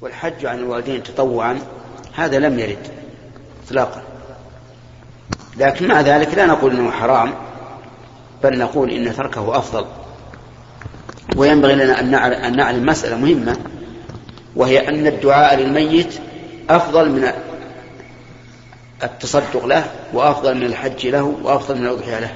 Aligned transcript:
والحج 0.00 0.46
عن 0.46 0.58
الوالدين 0.58 1.02
تطوعا 1.02 1.58
هذا 2.14 2.38
لم 2.38 2.58
يرد 2.58 2.86
اطلاقا. 3.66 4.02
لكن 5.56 5.88
مع 5.88 6.00
ذلك 6.00 6.34
لا 6.34 6.46
نقول 6.46 6.72
إنه 6.72 6.90
حرام 6.90 7.34
بل 8.42 8.58
نقول 8.58 8.90
إن 8.90 9.16
تركه 9.16 9.58
أفضل. 9.58 9.86
وينبغي 11.36 11.74
لنا 11.74 12.00
أن 12.46 12.56
نعلم 12.56 12.86
مسألة 12.86 13.16
مهمة 13.16 13.56
وهي 14.56 14.88
أن 14.88 15.06
الدعاء 15.06 15.56
للميت 15.56 16.14
أفضل 16.70 17.10
من 17.10 17.32
التصدق 19.04 19.66
له 19.66 19.84
وأفضل 20.12 20.54
من 20.54 20.62
الحج 20.62 21.06
له 21.06 21.22
وأفضل 21.42 21.78
من 21.78 21.86
الأضحية 21.86 22.18
له. 22.18 22.34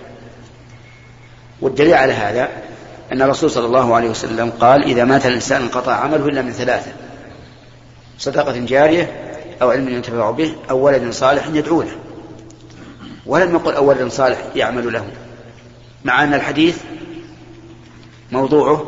والدليل 1.61 1.95
على 1.95 2.13
هذا 2.13 2.49
أن 3.13 3.23
الرسول 3.23 3.51
صلى 3.51 3.67
الله 3.67 3.95
عليه 3.95 4.11
وسلم 4.11 4.53
قال 4.61 4.85
إذا 4.85 5.05
مات 5.05 5.27
الإنسان 5.27 5.63
انقطع 5.63 5.93
عمله 5.93 6.27
إلا 6.27 6.43
من 6.43 6.53
ثلاثة. 6.53 6.93
صدقة 8.21 8.59
جارية 8.59 9.13
أو 9.63 9.71
علم 9.71 9.89
ينتفع 9.89 10.31
به 10.31 10.55
أو 10.71 10.79
ولد 10.79 11.11
صالح 11.11 11.47
يدعو 11.47 11.83
له. 11.83 11.97
ولم 13.27 13.55
يقل 13.55 13.73
أو 13.73 13.89
ولد 13.89 14.09
صالح 14.09 14.39
يعمل 14.57 14.93
له. 14.93 15.07
مع 16.05 16.25
أن 16.25 16.35
الحديث 16.35 16.79
موضوعه 18.33 18.87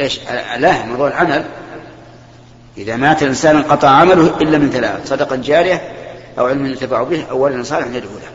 إيش؟ 0.00 0.20
لا 0.56 0.86
موضوع 0.86 1.08
العمل. 1.08 1.44
إذا 2.76 2.96
مات 2.96 3.22
الإنسان 3.22 3.56
انقطع 3.56 3.88
عمله 3.88 4.36
إلا 4.40 4.58
من 4.58 4.70
ثلاث 4.70 5.08
صدقة 5.08 5.36
جارية 5.36 5.82
أو 6.38 6.46
علم 6.46 6.66
ينتفع 6.66 7.02
به 7.02 7.24
أو 7.30 7.38
ولد 7.38 7.64
صالح 7.64 7.86
يدعو 7.86 8.14
له. 8.14 8.32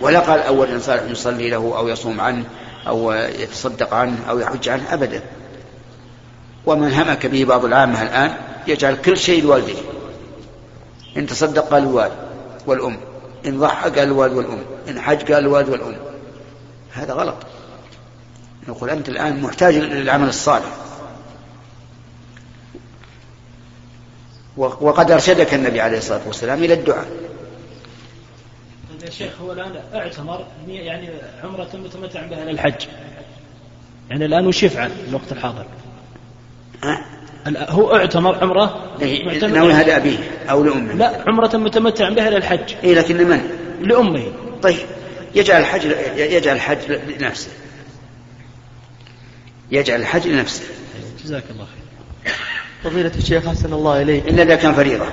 ولا 0.00 0.18
قال 0.18 0.40
أو 0.40 0.60
ولد 0.60 0.80
صالح 0.80 1.02
يصلي 1.02 1.50
له 1.50 1.56
أو 1.76 1.88
يصوم 1.88 2.20
عنه 2.20 2.44
أو 2.86 3.12
يتصدق 3.12 3.94
عنه 3.94 4.16
أو 4.30 4.38
يحج 4.38 4.68
عنه 4.68 4.94
أبدا. 4.94 5.22
ومن 6.66 6.92
همك 6.92 7.26
به 7.26 7.44
بعض 7.44 7.64
العامة 7.64 8.02
الآن 8.02 8.34
يجعل 8.66 8.96
كل 8.96 9.16
شيء 9.16 9.42
لوالده. 9.42 9.78
إن 11.16 11.26
تصدق 11.26 11.68
قال 11.68 11.82
الوالد 11.82 12.12
والأم 12.66 12.96
إن 13.46 13.58
ضحى 13.58 13.90
قال 13.90 13.98
الوالد 13.98 14.34
والأم 14.34 14.62
إن 14.88 15.00
حج 15.00 15.32
قال 15.32 15.44
الوالد 15.44 15.68
والأم. 15.68 15.96
هذا 16.92 17.12
غلط. 17.12 17.36
نقول 18.68 18.90
أنت 18.90 19.08
الآن 19.08 19.40
محتاج 19.40 19.74
للعمل 19.74 20.28
الصالح. 20.28 20.76
وقد 24.56 25.10
أرشدك 25.10 25.54
النبي 25.54 25.80
عليه 25.80 25.98
الصلاة 25.98 26.20
والسلام 26.26 26.64
إلى 26.64 26.74
الدعاء. 26.74 27.06
يا 29.04 29.10
شيخ 29.10 29.32
هو 29.40 29.52
الآن 29.52 29.72
اعتمر 29.94 30.46
يعني 30.68 31.08
عمرة 31.44 31.68
متمتع 31.74 32.26
بها 32.26 32.44
للحج. 32.44 32.86
يعني 34.10 34.24
الآن 34.24 34.46
وش 34.46 34.62
يفعل 34.62 34.92
الوقت 35.08 35.32
الحاضر؟ 35.32 35.66
هو 37.46 37.96
اعتمر 37.96 38.34
عمره 38.34 38.96
ناوي 39.46 39.72
هذا 39.72 39.96
أبيه 39.96 40.18
أو 40.50 40.64
لأمه؟ 40.64 40.92
لا 40.92 41.24
عمرة 41.26 41.56
متمتع 41.56 42.08
بها 42.08 42.30
للحج. 42.30 42.74
إيه 42.84 42.94
لكن 42.94 43.16
لمن؟ 43.16 43.50
لأمه. 43.80 44.32
طيب 44.62 44.86
يجعل 45.34 45.60
الحج 45.60 45.84
يجعل 46.16 46.56
الحج 46.56 46.78
لنفسه. 47.20 47.50
يجعل 49.70 50.00
الحج 50.00 50.28
لنفسه. 50.28 50.64
جزاك 51.24 51.44
الله 51.50 51.64
خير. 51.64 52.34
فضيلة 52.84 53.12
الشيخ 53.16 53.48
أحسن 53.48 53.72
الله 53.72 54.02
إليك. 54.02 54.28
إلا 54.28 54.42
إذا 54.42 54.54
كان 54.54 54.72
فريضة. 54.74 55.06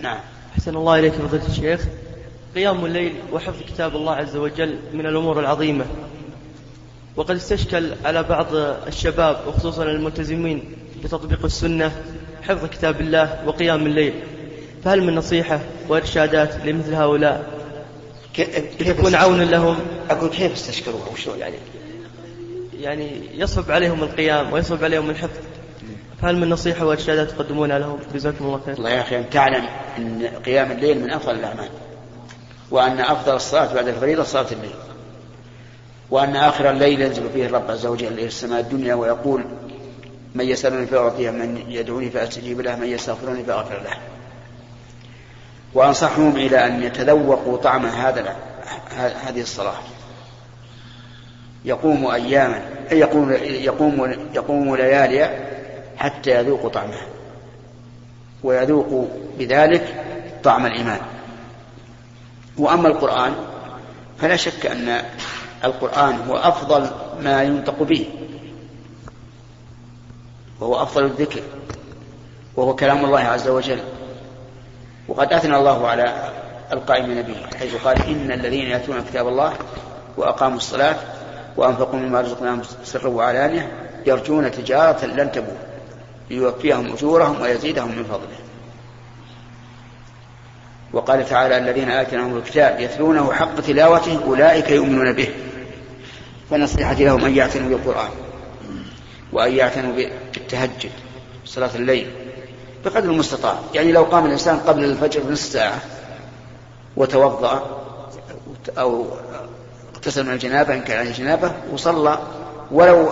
نعم. 0.00 0.18
أحسن 0.54 0.76
الله 0.76 0.98
إليك 0.98 1.12
فضيلة 1.12 1.46
الشيخ. 1.46 1.80
قيام 2.54 2.84
الليل 2.84 3.14
وحفظ 3.32 3.62
كتاب 3.68 3.96
الله 3.96 4.12
عز 4.12 4.36
وجل 4.36 4.78
من 4.92 5.06
الأمور 5.06 5.40
العظيمة. 5.40 5.84
وقد 7.16 7.34
استشكل 7.36 7.92
على 8.04 8.22
بعض 8.22 8.46
الشباب 8.86 9.36
وخصوصا 9.48 9.84
الملتزمين 9.84 10.76
بتطبيق 11.04 11.44
السنة 11.44 11.92
حفظ 12.42 12.66
كتاب 12.66 13.00
الله 13.00 13.42
وقيام 13.46 13.86
الليل. 13.86 14.14
فهل 14.84 15.02
من 15.02 15.14
نصيحة 15.14 15.60
وإرشادات 15.88 16.66
لمثل 16.66 16.94
هؤلاء؟ 16.94 17.64
يكون 18.80 19.14
عونا 19.14 19.42
لهم؟ 19.42 19.76
أقول 20.10 20.30
كيف 20.30 20.52
استشكلوها 20.52 21.08
وش 21.12 21.26
يعني؟ 21.26 21.56
يعني 22.80 23.10
يصعب 23.34 23.70
عليهم 23.70 24.02
القيام 24.02 24.52
ويصعب 24.52 24.84
عليهم 24.84 25.10
الحفظ. 25.10 25.40
فهل 26.22 26.36
من 26.36 26.50
نصيحة 26.50 26.86
وإرشادات 26.86 27.30
تقدمونها 27.30 27.78
لهم؟ 27.78 27.98
جزاكم 28.14 28.44
الله 28.44 28.60
خير. 28.66 28.78
الله 28.78 28.90
يا 28.90 29.00
أخي 29.00 29.18
أن 29.18 29.30
تعلم 29.30 29.64
أن 29.98 30.26
قيام 30.46 30.72
الليل 30.72 31.00
من 31.02 31.10
أفضل 31.10 31.34
الأعمال 31.34 31.68
وأن 32.70 33.00
أفضل 33.00 33.34
الصلاة 33.34 33.74
بعد 33.74 33.88
الفريضة 33.88 34.22
صلاة 34.22 34.46
الليل. 34.52 34.74
وأن 36.10 36.36
آخر 36.36 36.70
الليل 36.70 37.00
ينزل 37.00 37.30
فيه 37.34 37.46
الرب 37.46 37.70
عز 37.70 37.86
وجل 37.86 38.12
إلى 38.12 38.26
السماء 38.26 38.60
الدنيا 38.60 38.94
ويقول 38.94 39.44
من 40.34 40.44
يسألني 40.44 40.86
فأعطيه 40.86 41.30
من 41.30 41.64
يدعوني 41.68 42.10
فأستجيب 42.10 42.60
له 42.60 42.76
من 42.76 42.88
يستغفرني 42.88 43.44
فأغفر 43.44 43.82
له. 43.82 43.96
وأنصحهم 45.74 46.36
إلى 46.36 46.66
أن 46.66 46.82
يتذوقوا 46.82 47.56
طعم 47.56 47.86
هذا 47.86 48.36
هذه 48.96 49.40
الصلاة. 49.40 49.74
يقوم 51.64 52.06
أياما 52.06 52.62
يقوم 52.92 53.32
يقوم 53.42 54.14
يقوم 54.34 54.76
ليالي 54.76 55.46
حتى 55.96 56.30
يذوقوا 56.30 56.70
طعمها. 56.70 57.06
ويذوقوا 58.42 59.06
بذلك 59.38 60.04
طعم 60.44 60.66
الإيمان. 60.66 61.00
وأما 62.58 62.88
القرآن 62.88 63.34
فلا 64.20 64.36
شك 64.36 64.66
أن 64.66 65.02
القرآن 65.64 66.20
هو 66.28 66.36
أفضل 66.36 66.90
ما 67.22 67.42
ينطق 67.42 67.82
به. 67.82 68.06
وهو 70.60 70.82
أفضل 70.82 71.04
الذكر. 71.04 71.40
وهو 72.56 72.74
كلام 72.74 73.04
الله 73.04 73.20
عز 73.20 73.48
وجل. 73.48 73.78
وقد 75.08 75.32
أثنى 75.32 75.56
الله 75.56 75.88
على 75.88 76.32
القائمين 76.72 77.22
به 77.22 77.58
حيث 77.58 77.74
قال 77.74 78.02
إن 78.02 78.32
الذين 78.32 78.66
يأتون 78.66 79.02
كتاب 79.02 79.28
الله 79.28 79.52
وأقاموا 80.16 80.56
الصلاة 80.56 80.96
وأنفقوا 81.56 81.98
مما 81.98 82.20
رزقناهم 82.20 82.62
سرا 82.84 83.08
وعلانية 83.08 83.72
يرجون 84.06 84.50
تجارة 84.50 85.04
لن 85.06 85.32
تبور 85.32 85.56
ليوفيهم 86.30 86.92
أجورهم 86.92 87.42
ويزيدهم 87.42 87.88
من 87.88 88.04
فضله. 88.04 88.38
وقال 90.92 91.28
تعالى 91.28 91.58
الذين 91.58 91.90
آتيناهم 91.90 92.36
الكتاب 92.36 92.80
يتلونه 92.80 93.32
حق 93.32 93.60
تلاوته 93.60 94.24
أولئك 94.26 94.70
يؤمنون 94.70 95.12
به. 95.12 95.28
فنصيحتي 96.54 97.04
لهم 97.04 97.24
أن 97.24 97.36
يعتنوا 97.36 97.68
بالقرآن 97.68 98.10
وأن 99.32 99.54
يعتنوا 99.54 99.92
بالتهجد 99.92 100.90
صلاة 101.44 101.70
الليل 101.74 102.10
بقدر 102.84 103.10
المستطاع. 103.10 103.58
يعني 103.74 103.92
لو 103.92 104.02
قام 104.02 104.26
الإنسان 104.26 104.58
قبل 104.58 104.84
الفجر 104.84 105.22
بنصف 105.22 105.52
ساعة 105.52 105.80
وتوضأ 106.96 107.80
أو 108.78 109.06
اغتسل 109.94 110.26
من 110.26 110.32
الجنابة 110.32 110.74
إن 110.74 110.82
كان 110.82 110.98
عليه 110.98 111.12
جنابة 111.12 111.52
وصلى 111.72 112.18
ولو 112.70 113.10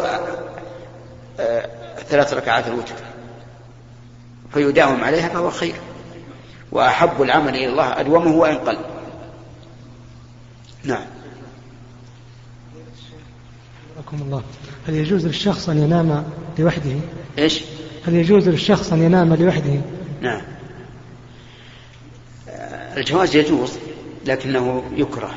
آه، 1.41 1.69
ثلاث 2.09 2.35
ركعات 2.35 2.67
الوتر 2.67 2.95
فيداوم 4.55 5.05
عليها 5.05 5.29
فهو 5.29 5.51
خير. 5.51 5.75
وأحب 6.73 7.23
العمل 7.23 7.55
إلى 7.55 7.69
الله 7.69 8.01
أدومه 8.01 8.37
وإن 8.37 8.59
قل 8.59 8.79
نعم. 10.85 11.22
رحمكم 14.13 14.27
الله. 14.27 14.43
هل 14.89 14.95
يجوز 14.95 15.27
للشخص 15.27 15.69
أن 15.69 15.79
ينام 15.79 16.25
لوحده؟ 16.59 16.91
إيش؟ 17.39 17.65
هل 18.07 18.15
يجوز 18.15 18.49
للشخص 18.49 18.93
أن 18.93 19.03
ينام 19.03 19.35
لوحده؟ 19.35 19.81
نعم. 20.21 20.43
الجواز 22.97 23.37
يجوز 23.37 23.79
لكنه 24.27 24.85
يكره 24.97 25.35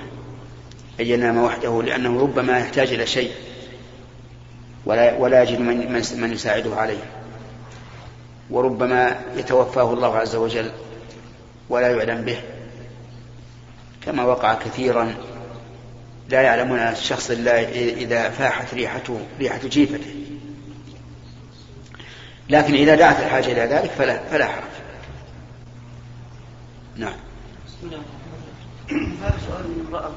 أن 0.99 1.05
ينام 1.05 1.37
وحده 1.37 1.83
لأنه 1.83 2.19
ربما 2.21 2.59
يحتاج 2.59 2.93
إلى 2.93 3.07
شيء 3.07 3.31
ولا 4.85 5.17
ولا 5.17 5.43
يجد 5.43 5.59
من 5.59 5.91
من 6.21 6.33
يساعده 6.33 6.75
عليه. 6.75 7.03
وربما 8.49 9.19
يتوفاه 9.37 9.93
الله 9.93 10.17
عز 10.17 10.35
وجل 10.35 10.71
ولا 11.69 11.89
يعلم 11.89 12.21
به 12.21 12.37
كما 14.05 14.23
وقع 14.23 14.53
كثيرا 14.53 15.15
لا 16.29 16.41
يعلمون 16.41 16.79
الشخص 16.79 17.31
إلا 17.31 17.69
إذا 17.69 18.29
فاحت 18.29 18.73
ريحته 18.73 19.19
ريحة 19.39 19.59
جيفته. 19.67 20.15
لكن 22.49 22.73
إذا 22.73 22.95
دعت 22.95 23.19
الحاجة 23.19 23.51
إلى 23.51 23.61
ذلك 23.61 23.91
فلا 23.91 24.19
فلا 24.31 24.45
حرج. 24.45 24.63
نعم. 26.97 27.15
هذا 28.91 29.37
سؤال 29.47 29.67
من 29.67 29.85
امرأة 29.87 30.11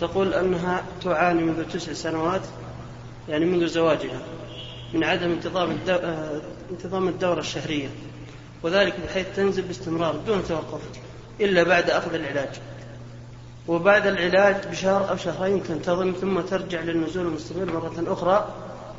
تقول 0.00 0.34
أنها 0.34 0.84
تعاني 1.02 1.42
منذ 1.42 1.64
تسع 1.64 1.92
سنوات 1.92 2.42
يعني 3.28 3.44
منذ 3.44 3.66
زواجها 3.66 4.20
من 4.94 5.04
عدم 5.04 5.30
انتظام 5.30 5.78
انتظام 6.70 7.08
الدورة 7.08 7.40
الشهرية 7.40 7.88
وذلك 8.62 8.94
بحيث 9.06 9.26
تنزل 9.36 9.62
باستمرار 9.62 10.16
دون 10.16 10.44
توقف 10.48 10.80
إلا 11.40 11.62
بعد 11.62 11.90
أخذ 11.90 12.14
العلاج. 12.14 12.48
وبعد 13.68 14.06
العلاج 14.06 14.56
بشهر 14.70 15.10
أو 15.10 15.16
شهرين 15.16 15.62
تنتظم 15.62 16.12
ثم 16.20 16.40
ترجع 16.40 16.80
للنزول 16.80 17.26
المستمر 17.26 17.64
مرة 17.64 18.12
أخرى 18.12 18.48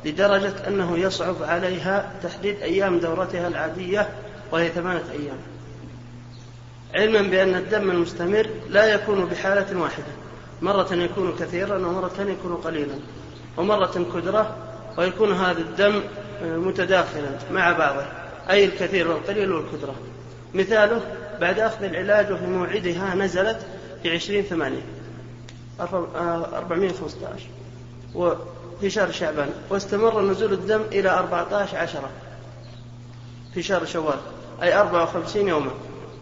لدرجة 0.04 0.68
أنه 0.68 0.98
يصعب 0.98 1.36
عليها 1.42 2.10
تحديد 2.22 2.62
أيام 2.62 2.98
دورتها 2.98 3.48
العادية 3.48 4.08
وهي 4.52 4.68
ثمانية 4.68 5.04
أيام. 5.12 5.38
علما 6.94 7.30
بأن 7.30 7.54
الدم 7.54 7.90
المستمر 7.90 8.46
لا 8.68 8.94
يكون 8.94 9.24
بحالة 9.24 9.80
واحدة. 9.80 10.12
مرة 10.62 10.94
يكون 10.94 11.36
كثيرا 11.40 11.76
ومرة 11.76 12.20
يكون 12.20 12.56
قليلا. 12.56 12.94
ومرة 13.56 14.06
كدرة 14.14 14.56
ويكون 14.98 15.32
هذا 15.32 15.60
الدم 15.60 16.02
متداخلا 16.42 17.30
مع 17.52 17.72
بعضه. 17.72 18.06
أي 18.50 18.64
الكثير 18.64 19.08
والقليل 19.08 19.52
والكدرة 19.52 19.94
مثاله 20.54 21.00
بعد 21.40 21.60
أخذ 21.60 21.84
العلاج 21.84 22.32
وفي 22.32 22.46
موعدها 22.46 23.14
نزلت 23.14 23.66
في 24.04 24.10
عشرين 24.10 24.42
ثمانية. 24.42 24.82
أربعمائة 25.80 26.90
وخمسة 26.90 27.28
عشر. 27.34 27.46
وفي 28.14 28.90
شهر 28.90 29.12
شعبان. 29.12 29.50
واستمر 29.70 30.22
نزول 30.22 30.52
الدم 30.52 30.80
إلى 30.80 31.10
أربعة 31.10 31.54
عشر 31.54 31.76
عشرة. 31.76 32.10
في 33.54 33.62
شهر 33.62 33.84
شوال. 33.84 34.18
أي 34.62 34.74
أربعة 34.74 35.02
وخمسين 35.02 35.48
يوما. 35.48 35.70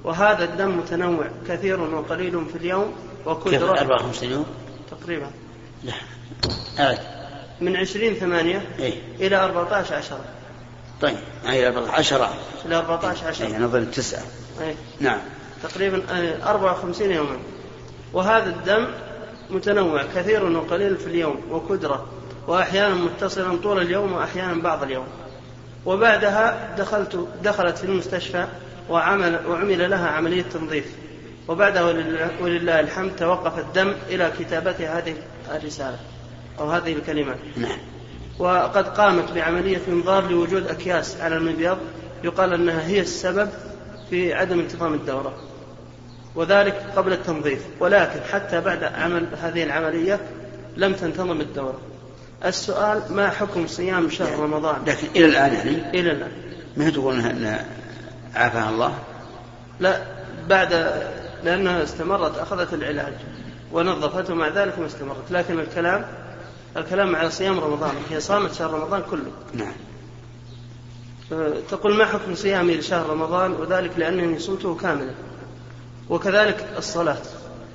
وهذا 0.05 0.45
الدم 0.45 0.79
متنوع 0.79 1.27
كثير 1.49 1.81
وقليل 1.81 2.47
في 2.47 2.59
اليوم 2.59 2.93
وكدرة 3.27 3.81
54 3.81 4.31
يوم؟ 4.31 4.47
تقريبا. 4.91 5.31
لا 5.85 5.93
أعد. 6.79 6.99
من 7.61 7.77
عشرين 7.77 8.15
ثمانية 8.15 8.67
إيه. 8.79 8.95
إلى 9.21 9.37
أربعة 9.37 9.75
عشر 9.75 9.95
عشرة. 9.95 10.25
طيب. 11.01 11.17
هي 11.47 11.69
14 11.69 12.29
إلى 12.65 12.77
أربعة 12.77 13.07
عشر 13.07 13.25
أي 13.25 13.29
عشرة 13.29 13.59
نظن 13.59 13.91
تسعة. 13.91 14.23
أي. 14.61 14.75
نعم. 15.01 15.21
تقريبا 15.63 16.03
آه، 16.11 16.51
54 16.51 17.11
يوما. 17.11 17.37
وهذا 18.13 18.51
الدم 18.51 18.87
متنوع 19.51 20.03
كثير 20.15 20.45
وقليل 20.45 20.97
في 20.97 21.07
اليوم 21.07 21.41
وكدرة 21.51 22.07
وأحيانا 22.47 22.95
متصلا 22.95 23.57
طول 23.57 23.83
اليوم 23.83 24.13
وأحيانا 24.13 24.63
بعض 24.63 24.83
اليوم. 24.83 25.07
وبعدها 25.87 26.75
دخلت 26.79 27.29
دخلت 27.43 27.79
في 27.79 27.85
المستشفى 27.85 28.47
وعمل 28.91 29.41
وعمل 29.49 29.91
لها 29.91 30.09
عملية 30.09 30.43
تنظيف. 30.43 30.85
وبعدها 31.49 31.83
ولله, 32.41 32.81
الحمد 32.81 33.17
توقف 33.17 33.59
الدم 33.59 33.93
إلى 34.09 34.33
كتابة 34.39 34.99
هذه 34.99 35.15
الرسالة 35.55 35.99
أو 36.61 36.71
هذه 36.71 36.93
الكلمات. 36.93 37.39
نعم. 37.57 37.79
وقد 38.39 38.89
قامت 38.89 39.33
بعملية 39.33 39.81
إنظار 39.89 40.31
لوجود 40.31 40.67
أكياس 40.67 41.21
على 41.21 41.37
المبيض 41.37 41.79
يقال 42.25 42.53
أنها 42.53 42.87
هي 42.87 43.01
السبب 43.01 43.49
في 44.11 44.35
عدم 44.35 44.59
انتظام 44.59 44.95
الدورة. 44.95 45.35
وذلك 46.35 46.83
قبل 46.97 47.13
التنظيف. 47.13 47.63
ولكن 47.81 48.21
حتى 48.33 48.61
بعد 48.61 48.85
عمل 48.85 49.27
هذه 49.43 49.63
العملية 49.63 50.21
لم 50.77 50.93
تنتظم 50.93 51.41
الدورة. 51.41 51.81
السؤال 52.45 53.03
ما 53.11 53.31
حكم 53.31 53.67
صيام 53.67 54.11
شهر 54.11 54.39
رمضان؟ 54.39 54.83
لكن 54.87 55.07
إلى 55.17 55.27
الآن 55.27 55.55
يعني؟ 55.55 56.01
إلى 56.01 56.11
الآن. 56.13 56.33
ما 56.77 56.91
تقول 56.91 57.15
أن 57.15 57.65
عافاها 58.35 58.71
الله؟ 58.71 58.99
لا 59.81 60.03
بعد 60.49 60.73
لأنها 61.45 61.83
استمرت 61.83 62.39
أخذت 62.39 62.75
العلاج 62.75 63.13
ونظفته 63.73 64.35
مع 64.35 64.49
ذلك 64.49 64.79
ما 64.79 64.87
استمرت. 64.87 65.31
لكن 65.31 65.61
الكلام 65.61 66.05
الكلام 66.77 67.17
على 67.17 67.31
صيام 67.31 67.61
رمضان 67.61 67.95
هي 68.11 68.21
صامت 68.21 68.55
شهر 68.55 68.71
رمضان 68.71 69.03
كله. 69.11 69.33
نعم. 69.55 69.73
تقول 71.71 71.95
ما 71.95 72.05
حكم 72.05 72.35
صيامي 72.35 72.77
لشهر 72.77 73.11
رمضان؟ 73.11 73.53
وذلك 73.53 73.91
لأنني 73.97 74.39
صمته 74.39 74.75
كاملا 74.75 75.11
وكذلك 76.11 76.67
الصلاة. 76.79 77.19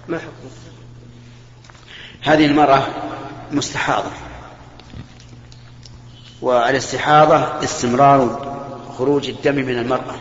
ما 0.07 0.17
حكمه 0.17 0.51
هذه 2.21 2.45
المرأة 2.45 2.87
مستحاضة. 3.51 4.11
والاستحاضة 6.41 7.63
استمرار 7.63 8.47
خروج 8.97 9.29
الدم 9.29 9.55
من 9.55 9.79
المرأة. 9.79 10.15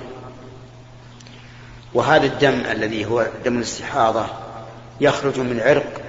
وهذا 1.94 2.26
الدم 2.26 2.61
الذي 2.70 3.05
هو 3.05 3.26
دم 3.44 3.56
الاستحاضة 3.56 4.26
يخرج 5.00 5.38
من 5.41 5.61
عرق 5.61 6.00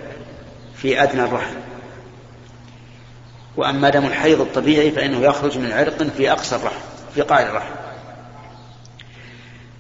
في 0.76 1.04
أدنى 1.04 1.24
الرحم. 1.24 1.56
وأما 3.58 3.90
دم 3.90 4.06
الحيض 4.06 4.42
الطبيعي 4.42 4.92
فإنه 4.92 5.20
يخرج 5.20 5.58
من 5.58 5.72
عرق 5.72 6.04
في 6.04 6.32
أقصى 6.32 6.56
الرحم 6.56 6.80
في 7.16 7.22
قاع 7.22 7.42
الرحم. 7.42 7.87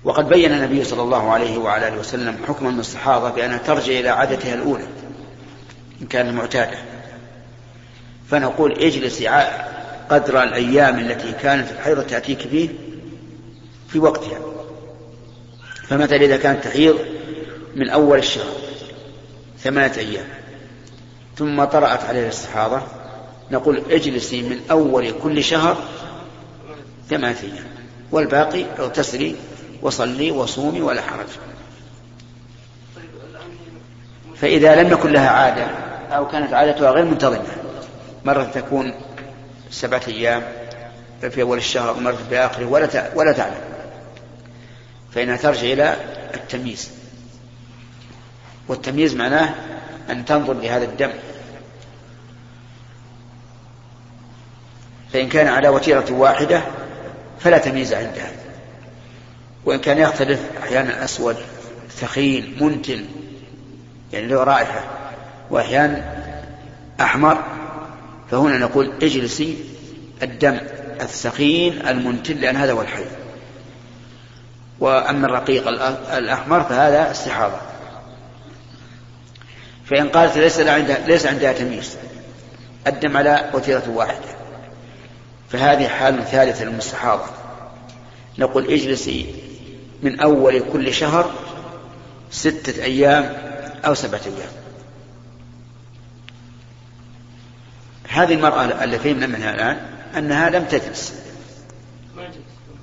وقد 0.03 0.29
بين 0.29 0.51
النبي 0.51 0.83
صلى 0.83 1.01
الله 1.01 1.31
عليه 1.31 1.57
وعلى 1.57 1.87
آله 1.87 1.99
وسلم 1.99 2.37
حكم 2.47 2.67
المستحاضة 2.67 3.29
بأنها 3.29 3.57
ترجع 3.57 3.99
إلى 3.99 4.09
عادتها 4.09 4.53
الأولى 4.53 4.87
إن 6.01 6.07
كانت 6.07 6.33
معتادة 6.33 6.77
فنقول 8.29 8.71
اجلسي 8.71 9.27
قدر 10.09 10.43
الأيام 10.43 10.99
التي 10.99 11.31
كانت 11.31 11.71
الحيضة 11.71 12.03
تأتيك 12.03 12.39
فيه 12.39 12.69
في 13.89 13.99
وقتها. 13.99 14.39
فمثلا 15.87 16.17
إذا 16.17 16.37
كانت 16.37 16.63
تحيض 16.63 16.99
من 17.75 17.89
أول 17.89 18.17
الشهر 18.17 18.55
ثمانية 19.59 19.97
أيام 19.97 20.25
ثم 21.37 21.63
طرأت 21.63 22.03
عليها 22.03 22.23
الاستحاضة 22.23 22.81
نقول 23.51 23.81
اجلسي 23.89 24.41
من 24.41 24.59
أول 24.71 25.11
كل 25.23 25.43
شهر 25.43 25.77
ثمانية 27.09 27.37
أيام 27.43 27.67
والباقي 28.11 28.65
اغتسلي 28.79 29.35
وصلي 29.81 30.31
وصومي 30.31 30.81
ولا 30.81 31.01
حرج. 31.01 31.27
فإذا 34.35 34.83
لم 34.83 34.91
يكن 34.91 35.11
لها 35.11 35.29
عادة 35.29 35.67
أو 36.15 36.27
كانت 36.27 36.53
عادتها 36.53 36.91
غير 36.91 37.05
منتظمة 37.05 37.45
مرة 38.25 38.43
تكون 38.43 38.93
سبعة 39.71 40.01
أيام 40.07 40.43
في 41.21 41.41
أول 41.41 41.57
الشهر 41.57 41.97
ومرة 41.97 42.17
في 42.29 42.37
آخره 42.37 42.65
ولا 42.65 43.11
ولا 43.15 43.31
تعلم. 43.31 43.61
فإنها 45.11 45.37
ترجع 45.37 45.61
إلى 45.61 45.95
التمييز. 46.33 46.91
والتمييز 48.67 49.15
معناه 49.15 49.55
أن 50.09 50.25
تنظر 50.25 50.53
لهذا 50.53 50.85
الدم. 50.85 51.11
فإن 55.13 55.29
كان 55.29 55.47
على 55.47 55.69
وتيرة 55.69 56.11
واحدة 56.11 56.61
فلا 57.39 57.57
تمييز 57.57 57.93
عندها. 57.93 58.31
وإن 59.67 59.79
كان 59.79 59.97
يختلف 59.97 60.39
أحيانا 60.63 61.03
أسود 61.03 61.37
ثخين 61.89 62.57
منتن 62.61 63.05
يعني 64.13 64.27
له 64.27 64.43
رائحة 64.43 64.83
وأحيانا 65.49 66.23
أحمر 67.01 67.43
فهنا 68.31 68.57
نقول 68.57 68.91
اجلسي 69.01 69.57
الدم 70.23 70.59
الثخين 71.01 71.87
المنتن 71.87 72.37
لأن 72.37 72.55
هذا 72.55 72.71
هو 72.71 72.81
الحيض 72.81 73.07
وأما 74.79 75.27
الرقيق 75.27 75.67
الأحمر 76.13 76.63
فهذا 76.63 77.11
استحاضة. 77.11 77.57
فإن 79.85 80.09
قالت 80.09 80.37
ليس 80.37 80.59
عندها 80.59 81.07
ليس 81.07 81.25
عندها 81.25 81.53
تمييز 81.53 81.97
الدم 82.87 83.17
على 83.17 83.49
وتيرة 83.53 83.89
واحدة. 83.89 84.27
فهذه 85.49 85.87
حال 85.87 86.25
ثالثة 86.25 86.65
للمستحاضة. 86.65 87.25
نقول 88.37 88.65
اجلسي 88.65 89.47
من 90.03 90.19
أول 90.19 90.63
كل 90.73 90.93
شهر 90.93 91.31
ستة 92.31 92.83
أيام 92.83 93.37
أو 93.85 93.93
سبعة 93.93 94.21
أيام. 94.25 94.49
هذه 98.09 98.33
المرأة 98.33 98.83
التي 98.83 98.99
فهمنا 98.99 99.27
منها 99.27 99.55
الآن 99.55 99.77
أنها 100.17 100.49
لم 100.49 100.63
تجلس. 100.63 101.13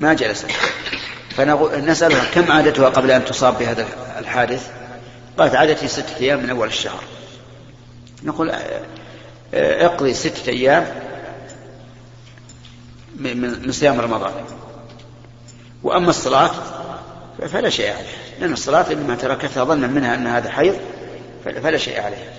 ما 0.01 0.15
جلست. 0.15 0.47
فنسألها 1.31 2.25
كم 2.35 2.53
عادتها 2.53 2.89
قبل 2.89 3.11
أن 3.11 3.25
تصاب 3.25 3.59
بهذا 3.59 3.87
الحادث؟ 4.19 4.71
قالت 5.39 5.55
عادتي 5.55 5.89
ستة 5.89 6.17
أيام 6.21 6.43
من 6.43 6.51
أول 6.51 6.69
الشهر. 6.69 7.03
نقول 8.23 8.53
اقضي 9.55 10.15
ستة 10.15 10.51
أيام 10.51 10.87
من 13.17 13.73
صيام 13.73 14.01
رمضان. 14.01 14.33
وأما 15.83 16.11
الصلاة 16.11 16.51
فلا 17.41 17.71
شيء 17.71 17.91
عليها 17.91 18.13
لأن 18.41 18.53
الصلاة 18.53 18.93
إنما 18.93 19.15
تركتها 19.15 19.65
ظنا 19.65 19.87
منها 19.87 20.15
أن 20.15 20.27
هذا 20.27 20.51
حيض 20.51 20.77
فلا 21.45 21.79
شيء 21.79 22.01
عليها 22.01 22.33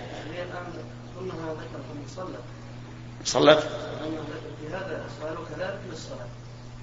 صلت؟ 3.26 3.60
في 3.60 4.76
هذا 4.76 5.06
السؤال 5.06 5.38
وكذلك 5.38 5.80
للصلاة 5.92 6.28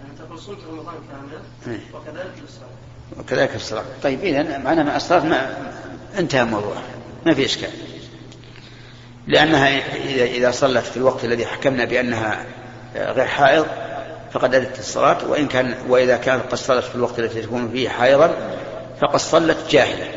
يعني 0.01 0.19
تقول 0.19 0.39
صمت 0.39 0.59
رمضان 0.71 0.95
كاملا 1.11 1.81
وكذلك 1.95 2.33
للصلاة 2.43 2.69
وكذلك 3.19 3.55
الصلاة. 3.55 3.85
طيب 4.03 4.21
إذا 4.21 4.59
معنى 4.59 4.85
مع 4.85 4.97
الصلاة 4.97 5.25
ما 5.25 5.57
انتهى 6.19 6.43
الموضوع. 6.43 6.77
ما 7.27 7.35
في 7.35 7.45
إشكال. 7.45 7.71
لأنها 9.27 9.97
إذا 9.97 10.25
إذا 10.25 10.51
صلت 10.51 10.85
في 10.85 10.97
الوقت 10.97 11.25
الذي 11.25 11.47
حكمنا 11.47 11.85
بأنها 11.85 12.45
غير 12.95 13.27
حائض 13.27 13.67
فقد 14.33 14.55
أدت 14.55 14.79
الصلاة 14.79 15.29
وإن 15.29 15.49
كان 15.49 15.75
وإذا 15.89 16.17
كانت 16.17 16.43
قد 16.43 16.55
صلت 16.55 16.85
في 16.85 16.95
الوقت 16.95 17.19
الذي 17.19 17.43
تكون 17.43 17.71
فيه 17.71 17.89
حائضا 17.89 18.57
فقد 19.01 19.19
صلت 19.19 19.71
جاهلة 19.71 20.11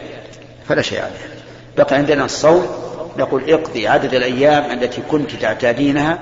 فلا 0.68 0.82
شيء 0.82 1.02
عليها 1.02 1.28
بقي 1.78 1.96
عندنا 1.96 2.26
الصوم 2.26 2.68
نقول 3.18 3.50
اقضي 3.50 3.88
عدد 3.88 4.14
الأيام 4.14 4.72
التي 4.72 5.02
كنت 5.02 5.32
تعتادينها 5.32 6.20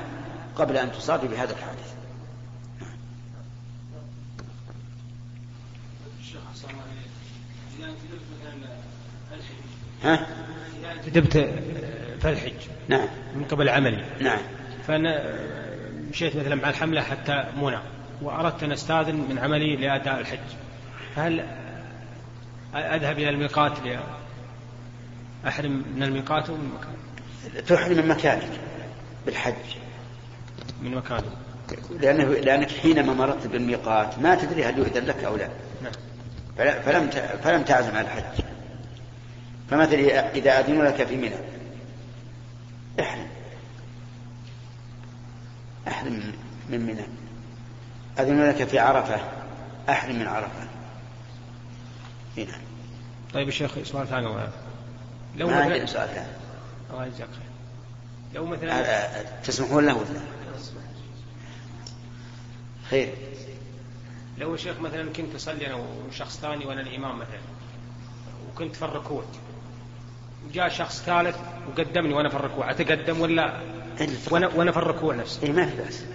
قبل 0.55 0.77
أن 0.77 0.91
تصابي 0.91 1.27
بهذا 1.27 1.51
الحادث. 1.51 1.93
ها؟ 10.03 10.27
كتبت 11.07 11.38
في 12.21 12.29
الحج 12.29 12.53
نعم. 12.88 13.07
من 13.35 13.43
قبل 13.43 13.69
عملي. 13.69 14.05
نعم. 14.19 14.39
فأنا 14.88 15.33
مشيت 16.13 16.36
مثلا 16.36 16.55
مع 16.55 16.70
الحملة 16.70 17.01
حتى 17.01 17.46
منى 17.62 17.79
وأردت 18.22 18.63
أن 18.63 18.72
أستاذن 18.72 19.15
من 19.15 19.39
عملي 19.39 19.75
لأداء 19.75 20.20
الحج. 20.20 20.39
هل 21.15 21.46
أذهب 22.75 23.20
إلى 23.20 23.29
الميقات 23.29 23.77
أحرم 25.48 25.86
من 25.96 26.03
الميقات 26.03 26.50
أو 26.50 26.55
من 26.55 26.72
مكان؟ 26.75 27.65
تحرم 27.65 27.98
من 27.98 28.08
مكانك 28.08 28.50
بالحج. 29.25 29.53
من 30.82 30.91
مكانه 30.91 31.32
لأنه 32.00 32.24
لأنك 32.24 32.72
حينما 32.72 33.13
مررت 33.13 33.48
بالميقات 33.48 34.20
ما 34.20 34.36
تدري 34.36 34.65
هل 34.65 34.77
يؤذن 34.77 35.05
لك 35.05 35.24
أو 35.24 35.36
لا. 35.36 35.50
نعم. 35.84 35.93
فلم 36.82 37.10
فلم 37.43 37.63
تعزم 37.63 37.96
على 37.96 38.08
الحج. 38.08 38.46
فمثلا 39.70 40.36
إذا 40.36 40.60
أذنوا 40.60 40.86
لك 40.86 41.03
في 41.03 41.15
منى. 41.15 41.36
احرم. 43.00 43.33
احرم 45.88 46.34
من 46.70 46.80
منى. 46.80 47.06
أذنوا 48.20 48.52
لك 48.52 48.63
في 48.63 48.80
عرفة 48.80 49.22
أحرم 49.90 50.16
من 50.16 50.28
عرفة. 50.28 50.68
هنا. 52.38 52.58
طيب 53.34 53.48
الشيخ 53.48 53.72
سؤال 53.84 54.08
ثاني 54.08 54.25
لو 55.36 55.48
ما 55.48 55.56
عندنا 55.56 55.75
مثلا 55.75 55.86
سؤال 55.86 56.10
ثاني. 56.10 56.28
الله 56.92 57.06
يجزاك 57.06 57.28
خير. 57.28 57.50
لو 58.34 58.46
مثلا 58.46 59.06
تسمحون 59.44 59.86
له 59.86 59.96
ولا؟ 59.96 60.22
خير. 62.90 63.13
لو 64.38 64.54
الشيخ 64.54 64.80
مثلا 64.80 65.13
كنت 65.13 65.36
أصلي 65.36 65.68
أنا 65.68 65.75
وشخص 66.10 66.40
ثاني 66.40 66.66
وأنا 66.66 66.82
الإمام 66.82 67.20
مثلا 67.20 67.40
وكنت 68.50 68.75
في 68.75 68.86
الركوع 68.86 69.24
وجاء 70.48 70.70
شخص 70.70 71.02
ثالث 71.02 71.38
وقدمني 71.68 72.13
وأنا 72.13 72.30
في 72.30 72.36
الركوع 72.36 72.72
أتقدم 72.72 73.22
ولا؟ 73.22 73.62
وأنا 74.31 74.47
وأنا 74.47 74.71
في 74.71 74.77
الركوع 74.77 75.15
نفسه. 75.15 75.43
إيه 75.43 75.51
ما 75.51 75.65
في 75.65 75.75
بأس. 75.77 76.05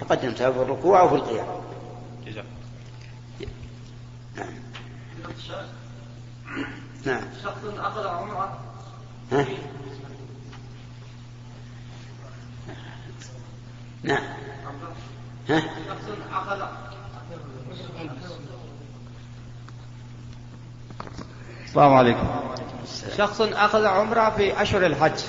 تقدم 0.00 0.34
سواء 0.34 0.52
في 0.52 0.62
الركوع 0.62 1.00
أو 1.00 1.08
في 1.08 1.14
القيام. 1.14 1.46
جزاك 2.26 2.44
نعم 4.36 4.52
نعم. 7.06 7.22
شخص 7.42 7.64
أخذ 7.78 8.06
عمرة 8.06 8.58
ها؟ 9.32 9.46
نعم. 14.02 14.22
ها؟ 15.48 15.60
شخص 15.60 16.04
أخذ 16.32 16.62
السلام 21.64 21.94
عليكم. 21.94 22.26
شخص 23.16 23.40
أخذ 23.40 23.84
عمرة 23.84 24.30
في 24.30 24.62
أشهر 24.62 24.86
الحج. 24.86 25.20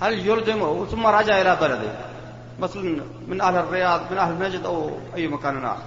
هل 0.00 0.26
يلزمه 0.28 0.86
ثم 0.86 1.06
رجع 1.06 1.40
إلى 1.40 1.56
بلده؟ 1.60 1.92
مثلا 2.60 3.00
من 3.28 3.40
أهل 3.40 3.56
الرياض 3.56 4.00
من 4.10 4.18
أهل 4.18 4.38
نجد 4.38 4.64
أو 4.64 4.90
أي 5.16 5.28
مكان 5.28 5.64
آخر. 5.64 5.82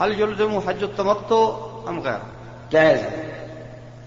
هل 0.00 0.20
يلزمه 0.20 0.60
حج 0.60 0.82
التمتع 0.82 1.56
أم 1.88 2.00
غيره؟ 2.00 2.22
لا 2.72 2.90
يلزم. 2.90 3.10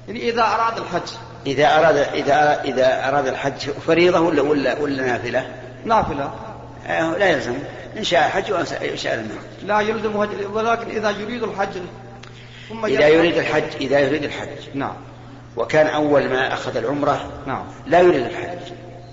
يعني 0.08 0.30
إذا 0.30 0.42
أراد 0.42 0.78
الحج. 0.78 1.10
إذا 1.48 1.80
أراد 1.80 1.98
إذا 1.98 2.62
إذا 2.62 3.10
أراد 3.10 3.28
الحج 3.28 3.70
فريضة 3.70 4.20
ولا 4.20 4.42
ولا 4.42 4.80
ولا 4.80 5.06
نافلة؟ 5.06 5.48
نافلة. 5.86 6.32
آه، 6.88 7.18
لا 7.18 7.30
يلزم. 7.30 7.56
إن 7.98 8.04
شاء 8.04 8.22
حج 8.22 8.52
وإن 8.52 8.98
شاء 8.98 9.16
لم 9.16 9.32
لا 9.66 9.80
يلزم 9.80 10.22
حج 10.22 10.30
ولكن 10.54 10.90
إذا 10.90 11.10
يريد 11.10 11.44
الحج 11.44 11.78
ثم 12.70 12.86
إذا 12.86 13.08
يريد 13.08 13.38
الحج 13.38 13.76
إذا 13.82 14.00
يريد 14.00 14.24
الحج. 14.24 14.48
نعم. 14.74 14.96
وكان 15.58 15.88
أول 15.88 16.30
ما 16.30 16.54
أخذ 16.54 16.78
العمرة 16.78 17.30
نعم. 17.48 17.64
لا 17.88 18.00
يريد 18.00 18.26
الحج. 18.26 18.59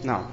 نعم. 0.04 0.26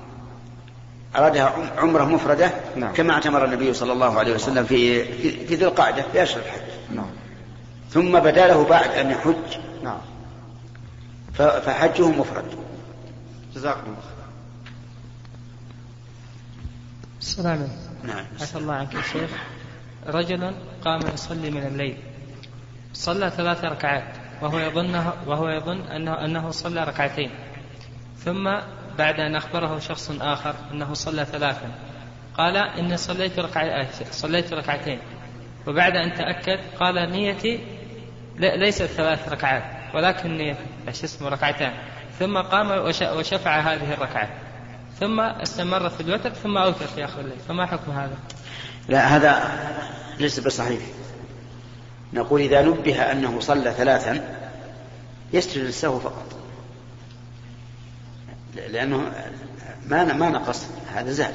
أرادها 1.16 1.44
عم- 1.44 1.70
عمرة 1.78 2.04
مفردة 2.06 2.52
نعم. 2.76 2.94
كما 2.94 3.14
اعتمر 3.14 3.46
النبي 3.46 3.74
صلى 3.74 3.94
الله 3.94 4.20
عليه 4.20 4.34
وسلم 4.36 4.66
في 4.66 5.04
في 5.48 5.56
ذي 5.56 5.66
القعدة 5.66 6.02
في 6.12 6.24
أشهر 6.24 6.40
الحج. 6.42 6.96
نعم. 6.96 7.10
ثم 7.90 8.20
بدا 8.20 8.48
له 8.48 8.64
بعد 8.64 8.90
أن 8.92 9.12
يحج. 9.12 9.58
نعم. 9.84 10.00
فحجه 11.34 12.08
مفرد. 12.10 12.46
جزاكم 13.56 13.80
الله 13.86 13.98
السلام 17.20 17.48
عليكم. 17.58 17.72
نعم. 18.08 18.26
عفى 18.42 18.56
الله 18.58 18.74
عنك 18.74 18.94
يا 18.94 19.02
شيخ. 19.02 19.30
رجل 20.08 20.56
قام 20.86 21.00
يصلي 21.14 21.52
من 21.52 21.64
الليل. 21.68 21.98
صلى 22.94 23.30
ثلاث 23.30 23.64
ركعات 23.66 24.14
وهو 24.42 24.60
يظنه 24.60 25.14
وهو 25.28 25.50
يظن 25.50 25.82
انه 25.82 26.26
أنه 26.26 26.52
صلى 26.52 26.84
ركعتين. 26.84 27.32
ثم 28.26 28.48
بعد 28.98 29.20
أن 29.20 29.36
أخبره 29.36 29.80
شخص 29.80 30.12
آخر 30.22 30.56
أنه 30.72 30.94
صلى 30.94 31.26
ثلاثا. 31.26 31.72
قال 32.38 32.58
اني 32.58 32.98
صليت 32.98 33.40
ركع 33.40 33.86
صليت 34.12 34.54
ركعتين. 34.54 35.00
وبعد 35.68 35.96
أن 35.96 36.14
تأكد 36.14 36.60
قال 36.80 37.12
نيتي 37.12 37.60
ليست 38.38 38.84
ثلاث 38.84 39.30
ركعات 39.30 39.64
ولكن 39.94 40.38
نيتي 40.38 40.60
إيش 40.88 41.04
اسمه؟ 41.04 41.30
ركعتان. 41.30 41.74
ثم 42.20 42.38
قام 42.38 42.72
وش- 42.72 43.02
وشفع 43.02 43.60
هذه 43.60 43.94
الركعات 43.94 44.30
ثم 45.00 45.20
استمر 45.20 45.90
في 45.90 46.02
الوتر 46.02 46.30
ثم 46.30 46.58
أوتر 46.58 46.88
في 46.88 47.06
آخر 47.06 47.20
الليل. 47.20 47.40
فما 47.48 47.66
حكم 47.66 47.92
هذا؟ 47.92 48.16
لا 48.90 49.16
هذا 49.16 49.44
ليس 50.20 50.40
بصحيح. 50.40 50.82
نقول 52.14 52.42
إذا 52.42 52.62
نبه 52.62 53.12
أنه 53.12 53.40
صلى 53.40 53.72
ثلاثا 53.72 54.38
يسجد 55.34 55.64
للسهو 55.64 56.00
فقط. 56.00 56.43
لأنه 58.56 59.12
ما 59.88 60.14
ما 60.14 60.30
نقص 60.30 60.66
هذا 60.94 61.12
زاد. 61.12 61.34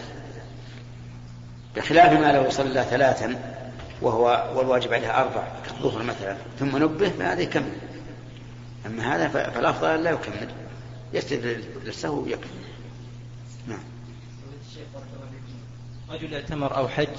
بخلاف 1.77 2.21
ما 2.21 2.33
لو 2.33 2.51
صلى 2.51 2.85
ثلاثا 2.91 3.55
وهو 4.03 4.53
والواجب 4.55 4.93
عليه 4.93 5.21
أربع 5.21 5.49
كالظهر 5.67 6.03
مثلا 6.03 6.37
ثم 6.59 6.77
نبه 6.77 7.09
فهذا 7.09 7.41
يكمل 7.41 7.73
أما 8.87 9.17
هذا 9.17 9.29
فالأفضل 9.29 10.05
لا 10.05 10.11
يكمل. 10.11 10.49
يسجد 11.13 11.65
للسهو 11.85 12.23
ويكفي 12.23 12.49
نعم. 13.67 13.81
رجل 16.11 16.35
اعتمر 16.35 16.77
أو 16.77 16.89
حج 16.89 17.17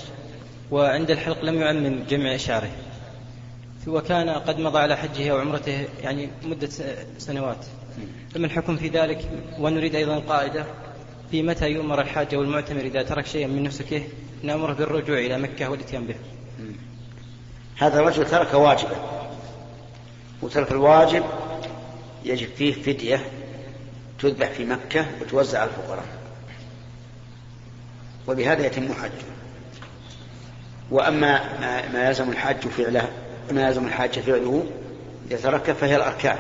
وعند 0.71 1.11
الحلق 1.11 1.45
لم 1.45 1.61
يعمم 1.61 2.03
جميع 2.09 2.37
شعره 2.37 2.71
وكان 3.87 4.29
قد 4.29 4.59
مضى 4.59 4.79
على 4.79 4.97
حجه 4.97 5.31
أو 5.31 5.37
عمرته 5.37 5.87
يعني 6.03 6.29
مدة 6.43 6.69
سنوات. 7.17 7.65
فما 8.33 8.45
الحكم 8.45 8.77
في 8.77 8.87
ذلك؟ 8.87 9.29
ونريد 9.59 9.95
أيضا 9.95 10.19
قاعدة 10.19 10.65
في 11.31 11.43
متى 11.43 11.69
يؤمر 11.69 12.01
الحاج 12.01 12.35
أو 12.35 12.41
المعتمر 12.41 12.81
إذا 12.81 13.03
ترك 13.03 13.25
شيئا 13.25 13.47
من 13.47 13.63
نسكه 13.63 14.03
نأمره 14.43 14.73
بالرجوع 14.73 15.17
إلى 15.17 15.37
مكة 15.37 15.69
والإتيان 15.69 16.05
به. 16.05 16.15
هذا 17.77 17.99
الرجل 17.99 18.25
ترك 18.25 18.53
واجبا 18.53 18.95
وترك 20.41 20.71
الواجب 20.71 21.23
يجب 22.25 22.47
فيه 22.47 22.73
فدية 22.73 23.25
تذبح 24.19 24.49
في 24.49 24.65
مكة 24.65 25.05
وتوزع 25.21 25.59
على 25.59 25.69
الفقراء. 25.69 26.05
وبهذا 28.27 28.65
يتم 28.65 28.93
حجه 28.93 29.29
وأما 30.91 31.59
ما, 31.93 32.07
يلزم 32.07 32.29
الحاج 32.29 32.67
فعله 32.67 33.09
ما 33.51 33.67
يلزم 33.67 33.85
الحاج 33.85 34.19
فعله 34.19 34.65
إذا 35.31 35.37
ترك 35.37 35.71
فهي 35.71 35.95
الأركان. 35.95 36.37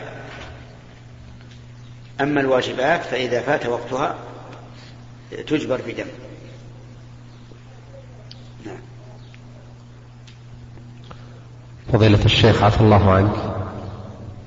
أما 2.21 2.41
الواجبات 2.41 3.01
فإذا 3.01 3.41
فات 3.41 3.65
وقتها 3.65 4.15
تجبر 5.47 5.81
بدم 5.87 6.05
نعم. 8.65 8.79
فضيلة 11.93 12.25
الشيخ 12.25 12.63
عفى 12.63 12.81
الله 12.81 13.11
عنك. 13.11 13.55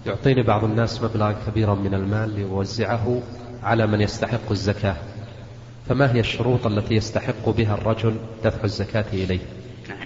يعطيني 0.07 0.43
بعض 0.43 0.65
الناس 0.65 1.03
مبلغا 1.03 1.37
كبيرا 1.47 1.75
من 1.75 1.95
المال 1.95 2.35
ليوزعه 2.35 3.23
على 3.63 3.87
من 3.87 4.01
يستحق 4.01 4.51
الزكاة. 4.51 4.97
فما 5.89 6.15
هي 6.15 6.21
الشروط 6.21 6.67
التي 6.67 6.95
يستحق 6.95 7.49
بها 7.49 7.75
الرجل 7.75 8.17
دفع 8.45 8.65
الزكاة 8.65 9.05
إليه؟ 9.13 9.41
نعم. 9.89 9.99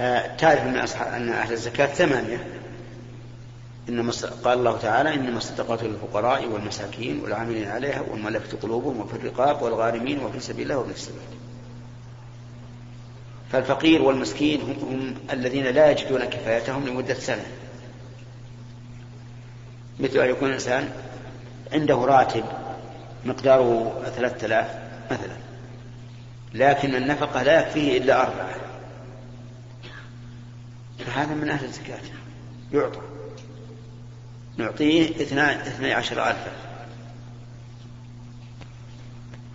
آه، 0.00 0.36
تعرف 0.36 0.60
أن 0.60 0.76
أصحاب 0.76 1.12
أن 1.12 1.28
أهل 1.28 1.52
الزكاة 1.52 1.86
ثمانية. 1.86 2.59
إنما 3.90 4.12
قال 4.44 4.58
الله 4.58 4.76
تعالى 4.76 5.14
إنما 5.14 5.38
الصدقات 5.38 5.82
للفقراء 5.82 6.46
والمساكين 6.46 7.20
والعاملين 7.20 7.68
عليها 7.68 8.00
والمؤلفة 8.00 8.58
قلوبهم 8.62 9.00
وفي 9.00 9.14
الرقاب 9.14 9.62
والغارمين 9.62 10.20
وفي 10.20 10.40
سبيل 10.40 10.62
الله 10.62 10.78
وابن 10.78 10.90
السبيل. 10.90 11.20
فالفقير 13.52 14.02
والمسكين 14.02 14.60
هم, 14.60 14.70
هم 14.70 15.14
الذين 15.32 15.64
لا 15.66 15.90
يجدون 15.90 16.24
كفايتهم 16.24 16.86
لمدة 16.86 17.14
سنة. 17.14 17.46
مثل 20.00 20.18
أن 20.18 20.30
يكون 20.30 20.48
الإنسان 20.48 20.90
عنده 21.72 21.94
راتب 21.94 22.44
مقداره 23.24 24.02
ثلاثة 24.16 24.46
آلاف 24.46 24.66
مثلا. 25.10 25.36
لكن 26.54 26.94
النفقة 26.94 27.42
لا 27.42 27.60
يكفيه 27.60 27.98
إلا 27.98 28.20
أربعة. 28.22 28.54
فهذا 30.98 31.34
من 31.34 31.50
أهل 31.50 31.64
الزكاة. 31.64 32.00
يعطى. 32.72 33.09
نعطيه 34.56 35.10
اثني 35.10 35.92
عشر 35.92 36.28
ألفا. 36.28 36.52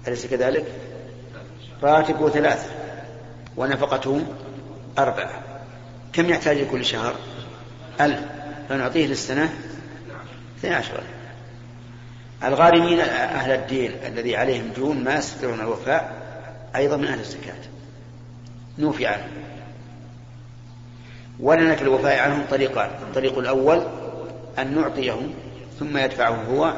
أليس 0.08 0.26
كذلك؟ 0.26 0.66
راتبه 1.84 2.30
ثلاثة 2.30 2.70
ونفقته 3.58 4.26
أربعة. 5.00 5.44
كم 6.14 6.30
يحتاج 6.30 6.58
لكل 6.58 6.86
شهر؟ 6.86 7.16
ألف. 8.02 8.20
فنعطيه 8.70 9.08
للسنة 9.08 9.54
اثني 10.60 10.74
عشر 10.74 11.04
الغارمين 12.44 13.00
أهل 13.00 13.52
الدين 13.52 13.92
الذي 14.06 14.36
عليهم 14.36 14.72
ديون 14.76 15.04
ما 15.04 15.16
يستطيعون 15.16 15.60
الوفاء 15.60 16.16
أيضا 16.76 16.98
من 16.98 17.08
أهل 17.08 17.20
الزكاة. 17.20 17.56
نوفي 18.78 19.08
عنهم. 19.08 19.30
ولنا 21.40 21.76
في 21.76 21.82
الوفاء 21.82 22.20
عنهم 22.20 22.44
طريقان. 22.52 22.90
الطريق 23.02 23.38
الأول 23.38 23.88
أن 24.60 24.76
نعطيه 24.76 25.18
ثم 25.80 25.98
يدفعه 25.98 26.44
هو 26.44 26.74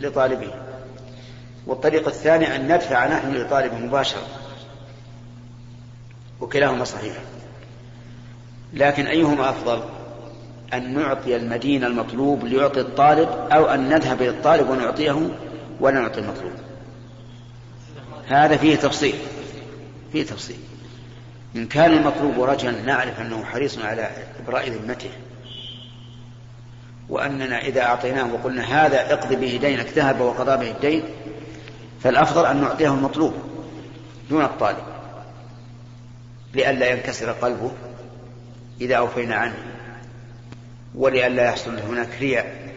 لطالبه. 0.00 0.54
والطريق 1.66 2.08
الثاني 2.08 2.56
أن 2.56 2.74
ندفع 2.74 3.06
نحن 3.06 3.34
لطالبه 3.34 3.76
مباشرة 3.76 4.26
وكلاهما 6.40 6.84
صحيح. 6.84 7.14
لكن 8.72 9.06
أيهما 9.06 9.50
أفضل؟ 9.50 9.82
أن 10.74 10.94
نعطي 10.94 11.36
المدين 11.36 11.84
المطلوب 11.84 12.44
ليعطي 12.44 12.80
الطالب 12.80 13.28
أو 13.52 13.64
أن 13.64 13.88
نذهب 13.88 14.22
إلى 14.22 14.30
الطالب 14.30 14.70
ونعطيه 14.70 15.30
ولا 15.80 16.00
نعطي 16.00 16.20
المطلوب. 16.20 16.52
هذا 18.28 18.56
فيه 18.56 18.76
تفصيل. 18.76 19.14
فيه 20.12 20.22
تفصيل. 20.22 20.56
إن 21.56 21.66
كان 21.66 21.92
المطلوب 21.92 22.40
رجلا 22.40 22.82
نعرف 22.82 23.20
أنه 23.20 23.44
حريص 23.44 23.78
على 23.78 24.10
إبراء 24.44 24.68
ذمته. 24.68 25.10
وأننا 27.12 27.58
إذا 27.58 27.82
أعطيناه 27.82 28.34
وقلنا 28.34 28.62
هذا 28.62 29.12
اقضي 29.12 29.36
به 29.36 29.58
دينك 29.68 29.86
ذهب 29.88 30.20
وقضى 30.20 30.56
به 30.56 30.70
الدين 30.70 31.02
فالأفضل 32.02 32.46
أن 32.46 32.60
نعطيه 32.60 32.88
المطلوب 32.88 33.34
دون 34.30 34.44
الطالب 34.44 34.84
لئلا 36.54 36.90
ينكسر 36.90 37.32
قلبه 37.32 37.70
إذا 38.80 38.96
أوفينا 38.96 39.34
عنه 39.34 39.54
ولئلا 40.94 41.44
يحصل 41.44 41.78
هناك 41.78 42.08
رياء 42.20 42.72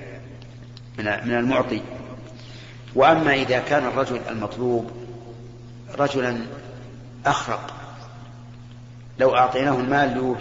من 1.00 1.38
المعطي. 1.38 1.82
وأما 2.96 3.34
إذا 3.34 3.60
كان 3.60 3.86
الرجل 3.86 4.20
المطلوب 4.30 4.92
رجلا 6.00 6.38
أخرق 7.26 7.74
لو 9.20 9.36
أعطيناه 9.36 9.80
المال 9.80 10.36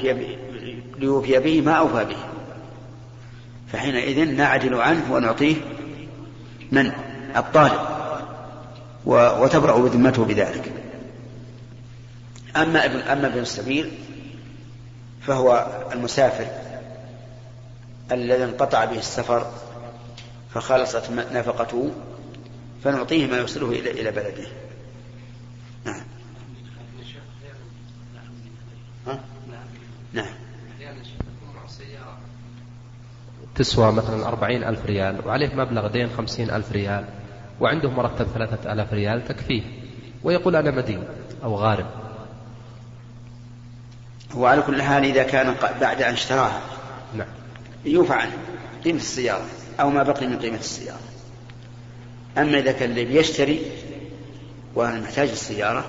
ليوفي 0.99 1.39
به 1.39 1.61
ما 1.61 1.73
أوفى 1.73 2.05
به. 2.05 2.34
فحينئذ 3.75 4.25
نعدل 4.37 4.75
عنه 4.75 5.13
ونعطيه 5.13 5.57
من؟ 6.73 6.93
الطالب. 7.37 7.81
وتبرأ 9.07 9.79
بذمته 9.79 10.25
بذلك. 10.25 10.73
أما 12.57 12.85
ابن 12.85 13.01
أما 13.01 13.27
ابن 13.27 13.39
السبيل 13.39 13.91
فهو 15.27 15.67
المسافر 15.93 16.47
الذي 18.13 18.45
انقطع 18.45 18.85
به 18.85 18.99
السفر 18.99 19.53
فخلصت 20.55 21.11
نفقته 21.11 21.91
فنعطيه 22.85 23.27
ما 23.27 23.39
يوصله 23.39 23.69
إلى 23.69 23.91
إلى 23.91 24.11
بلده. 24.11 24.47
نعم. 25.85 26.03
ها؟ 29.07 29.21
نعم. 30.13 30.44
تسوى 33.55 33.93
مثلا 33.93 34.29
أربعين 34.29 34.65
ألف 34.65 34.87
ريال 34.87 35.27
وعليه 35.27 35.55
مبلغ 35.55 35.87
دين 35.89 36.11
خمسين 36.17 36.51
ألف 36.51 36.73
ريال 36.73 37.05
وعنده 37.61 37.91
مرتب 37.91 38.27
ثلاثة 38.35 38.73
ألاف 38.73 38.93
ريال 38.93 39.29
تكفيه. 39.29 39.63
ويقول 40.23 40.57
أنا 40.57 40.71
مدين 40.71 41.05
أو 41.45 41.57
غارب. 41.57 41.87
وعلى 44.35 44.63
كل 44.63 44.83
حال 44.83 45.05
إذا 45.05 45.23
كان 45.23 45.55
بعد 45.81 46.03
أن 46.03 46.13
اشتراها 46.13 46.61
نعم. 47.17 47.29
يوفى 47.85 48.13
عنه 48.13 48.33
قيمة 48.85 48.99
السيارة 48.99 49.47
أو 49.81 49.91
ما 49.91 50.03
بقي 50.03 50.27
من 50.27 50.39
قيمة 50.39 50.59
السيارة. 50.59 51.01
أما 52.39 52.59
إذا 52.59 52.73
كان 52.73 52.91
اللي 52.91 53.05
بيشتري 53.05 53.63
وأنا 54.75 55.01
محتاج 55.01 55.29
السيارة 55.29 55.85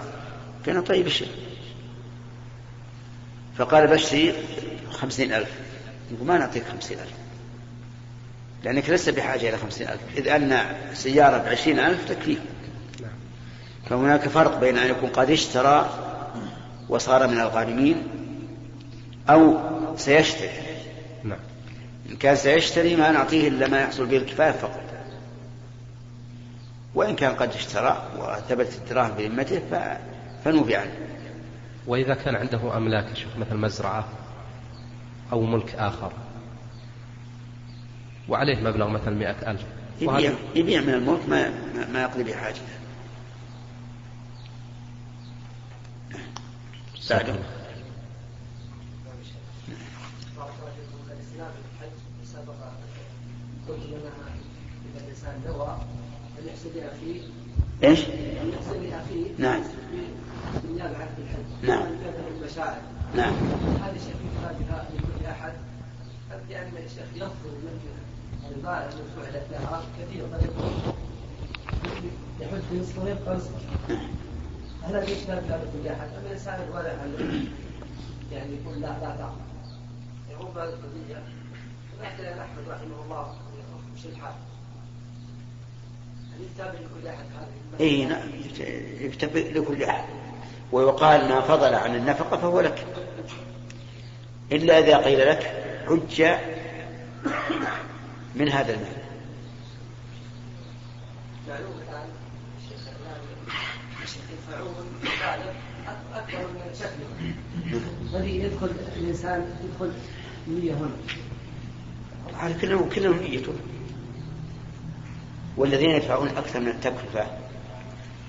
كان 0.65 0.81
طيب 0.81 1.07
الشيء. 1.07 1.31
فقال 3.57 3.87
بشتري 3.87 4.33
خمسين 4.91 5.33
ألف. 5.33 5.49
يقول 6.11 6.27
ما 6.27 6.37
نعطيك 6.37 6.63
خمسين 6.63 6.99
ألف. 6.99 7.24
لأنك 8.65 8.89
لست 8.89 9.09
بحاجة 9.09 9.49
إلى 9.49 9.57
خمسين 9.57 9.87
ألف. 9.87 10.01
إذ 10.17 10.27
أن 10.27 10.59
سيارة 10.93 11.37
بعشرين 11.37 11.79
ألف 11.79 12.09
تكفيك. 12.09 12.39
فهناك 13.89 14.27
فرق 14.27 14.59
بين 14.59 14.77
أن 14.77 14.89
يكون 14.89 15.09
قد 15.09 15.29
اشترى 15.29 15.89
وصار 16.89 17.27
من 17.27 17.39
الغانمين 17.39 18.03
أو 19.29 19.57
سيشتري. 19.97 20.49
نعم. 21.23 21.39
إن 22.09 22.15
كان 22.15 22.35
سيشتري 22.35 22.95
ما 22.95 23.11
نعطيه 23.11 23.47
إلا 23.47 23.67
ما 23.67 23.79
يحصل 23.79 24.05
به 24.05 24.17
الكفاية 24.17 24.51
فقط. 24.51 24.83
وإن 26.95 27.15
كان 27.15 27.35
قد 27.35 27.49
اشترى 27.49 28.09
وثبت 28.19 28.73
الدراهم 28.75 29.11
بذمته 29.17 29.61
فنوفي 30.45 30.75
عنه. 30.75 30.91
وإذا 31.87 32.13
كان 32.13 32.35
عنده 32.35 32.77
أملاك 32.77 33.05
شوف 33.15 33.37
مثل 33.37 33.55
مزرعة 33.55 34.05
أو 35.31 35.41
ملك 35.41 35.75
آخر 35.75 36.11
وعليه 38.29 38.61
مبلغ 38.61 38.87
مثلا 38.87 39.15
مئة 39.15 39.51
ألف. 39.51 39.61
يبيع, 40.01 40.33
يبيع 40.55 40.81
من 40.81 40.93
الملك 40.93 41.29
ما, 41.29 41.49
ما 41.93 42.01
يقضي 42.01 42.23
بحاجته 42.23 42.61
بعده. 47.09 47.35
إيش؟ 57.83 57.99
نعم. 59.37 59.61
نعم. 61.63 61.85
نعم. 63.15 63.33
هذه 63.83 63.97
شيخ 63.97 64.15
فائدة 64.41 64.83
لكل 64.93 65.25
أحد. 65.25 65.53
لأن 66.49 66.71
الشيخ 66.85 67.07
يفضل 67.15 67.51
من 67.63 67.79
في 68.49 68.55
هل 74.83 74.95
لكل 75.57 75.87
أحد 75.87 76.09
الورع 76.67 76.93
يعني 78.31 78.55
يقول 78.63 78.81
لا 78.81 78.87
لا 78.87 79.15
بهذه 80.55 80.69
القضية. 80.69 81.23
نحن 82.03 82.21
أحمد 82.21 82.69
رحمه 82.69 83.03
الله. 83.05 83.35
مش 83.95 84.05
الحال 84.05 84.33
إي 87.79 88.05
نعم. 88.05 88.29
يكتب 88.99 89.37
لكل 89.37 89.83
أحد. 89.83 90.05
ويقال 90.71 91.29
ما 91.29 91.41
فضل 91.41 91.73
عن 91.73 91.95
النفقة 91.95 92.37
فهو 92.37 92.61
لك. 92.61 92.85
إلا 94.51 94.79
إذا 94.79 94.97
قيل 94.97 95.29
لك 95.29 95.63
حج 95.87 96.21
من 98.35 98.49
هذا 98.49 98.73
المال 98.73 99.05
اكبر 106.15 106.47
من 106.47 106.73
شكله 106.73 107.07
الذي 108.13 108.39
يدخل 108.39 108.71
الإنسان 108.97 109.45
يدخل 109.63 109.91
نيه 110.47 110.73
هنا. 110.73 110.89
على 112.33 112.53
كلهم 112.53 112.89
كلهم 112.89 113.19
نيته. 113.19 113.53
والذين 115.57 115.89
يدفعون 115.89 116.27
أكثر 116.27 116.59
من 116.59 116.67
التكلفة 116.67 117.25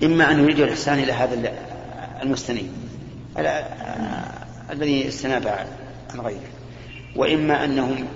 إما 0.02 0.30
أن 0.30 0.42
يريدوا 0.42 0.64
الإحسان 0.64 0.98
إلى 0.98 1.12
هذا 1.12 1.52
المستنيب 2.22 2.72
الذي 4.70 5.08
استناب 5.08 5.46
عن 6.10 6.20
غيره 6.20 6.50
وإما 7.16 7.64
أنهم 7.64 8.08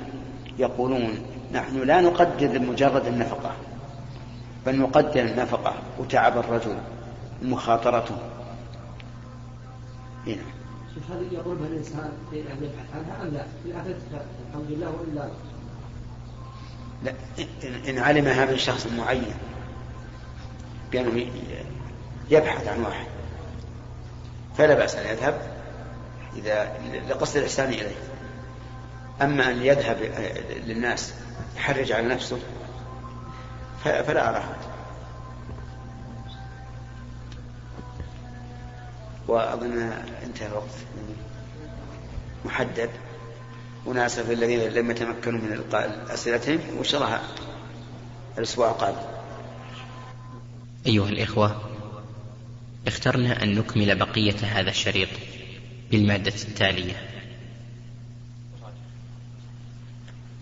يقولون 0.58 1.29
نحن 1.52 1.82
لا 1.82 2.00
نقدر 2.00 2.58
مجرد 2.58 3.06
النفقة 3.06 3.52
بل 4.66 4.78
نقدر 4.78 5.20
النفقة 5.20 5.74
وتعب 5.98 6.38
الرجل 6.38 6.76
ومخاطرته 7.42 8.16
هنا 10.26 10.42
شوف 10.94 11.10
هذه 11.10 11.34
يقربها 11.34 11.66
الإنسان 11.66 12.12
يبحث 12.32 12.94
عنها 12.94 13.22
أم 13.22 13.34
لا؟ 13.34 13.44
الحمد 14.48 14.70
لله 14.70 14.90
وإلا. 14.90 15.30
لا 17.04 17.12
إن 17.88 17.98
علم 17.98 18.26
هذا 18.26 18.52
الشخص 18.52 18.86
المعين 18.86 19.34
بأنه 20.92 21.26
يبحث 22.30 22.68
عن 22.68 22.82
واحد 22.82 23.06
فلا 24.58 24.74
بأس 24.74 24.94
أن 24.94 25.06
يذهب 25.06 25.40
إذا 26.36 26.72
لقصد 27.08 27.36
الإحسان 27.36 27.68
إليه. 27.68 28.09
أما 29.22 29.50
أن 29.50 29.62
يذهب 29.62 29.98
للناس 30.66 31.14
يحرج 31.56 31.92
على 31.92 32.08
نفسه 32.08 32.38
فلا 33.84 34.28
أرى 34.28 34.38
هذا. 34.38 34.70
وأظن 39.28 39.92
انتهى 40.24 40.46
الوقت. 40.46 40.74
محدد. 42.44 42.90
وناسف 43.86 44.30
الذين 44.30 44.60
لم 44.60 44.90
يتمكنوا 44.90 45.40
من 45.40 45.52
إلقاء 45.52 46.06
أسئلتهم 46.14 46.60
وإن 46.76 46.84
شاء 46.84 47.02
الله 47.02 47.20
الأسبوع 48.38 48.70
القادم. 48.70 49.02
أيها 50.86 51.08
الإخوة 51.08 51.60
اخترنا 52.86 53.42
أن 53.42 53.54
نكمل 53.54 53.98
بقية 53.98 54.36
هذا 54.42 54.70
الشريط 54.70 55.08
بالمادة 55.90 56.34
التالية. 56.48 57.19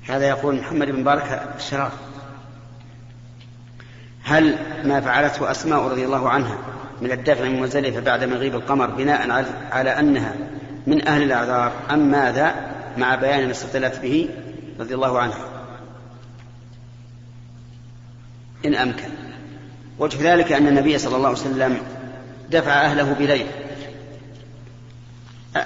هذا 0.08 0.28
يقول 0.28 0.54
محمد 0.54 0.90
بن 0.90 1.04
بارك 1.04 1.42
الشرار 1.56 1.92
هل 4.22 4.58
ما 4.84 5.00
فعلته 5.00 5.50
أسماء 5.50 5.80
رضي 5.80 6.04
الله 6.04 6.28
عنها 6.28 6.58
من 7.02 7.12
الدفع 7.12 7.44
من 7.44 7.60
مزدلفة 7.60 8.00
بعد 8.00 8.24
مغيب 8.24 8.54
القمر 8.54 8.86
بناء 8.86 9.46
على 9.72 9.90
أنها 9.90 10.34
من 10.86 11.08
أهل 11.08 11.22
الأعذار 11.22 11.72
أم 11.90 12.10
ماذا 12.10 12.54
مع 12.96 13.14
بيان 13.14 13.44
ما 13.44 13.50
استدلت 13.50 13.98
به 13.98 14.28
رضي 14.80 14.94
الله 14.94 15.18
عنها؟ 15.18 15.44
إن 18.64 18.74
أمكن. 18.74 19.08
وجه 19.98 20.34
ذلك 20.34 20.52
أن 20.52 20.66
النبي 20.66 20.98
صلى 20.98 21.16
الله 21.16 21.28
عليه 21.28 21.38
وسلم 21.38 21.78
دفع 22.50 22.72
أهله 22.72 23.12
بليل. 23.12 23.46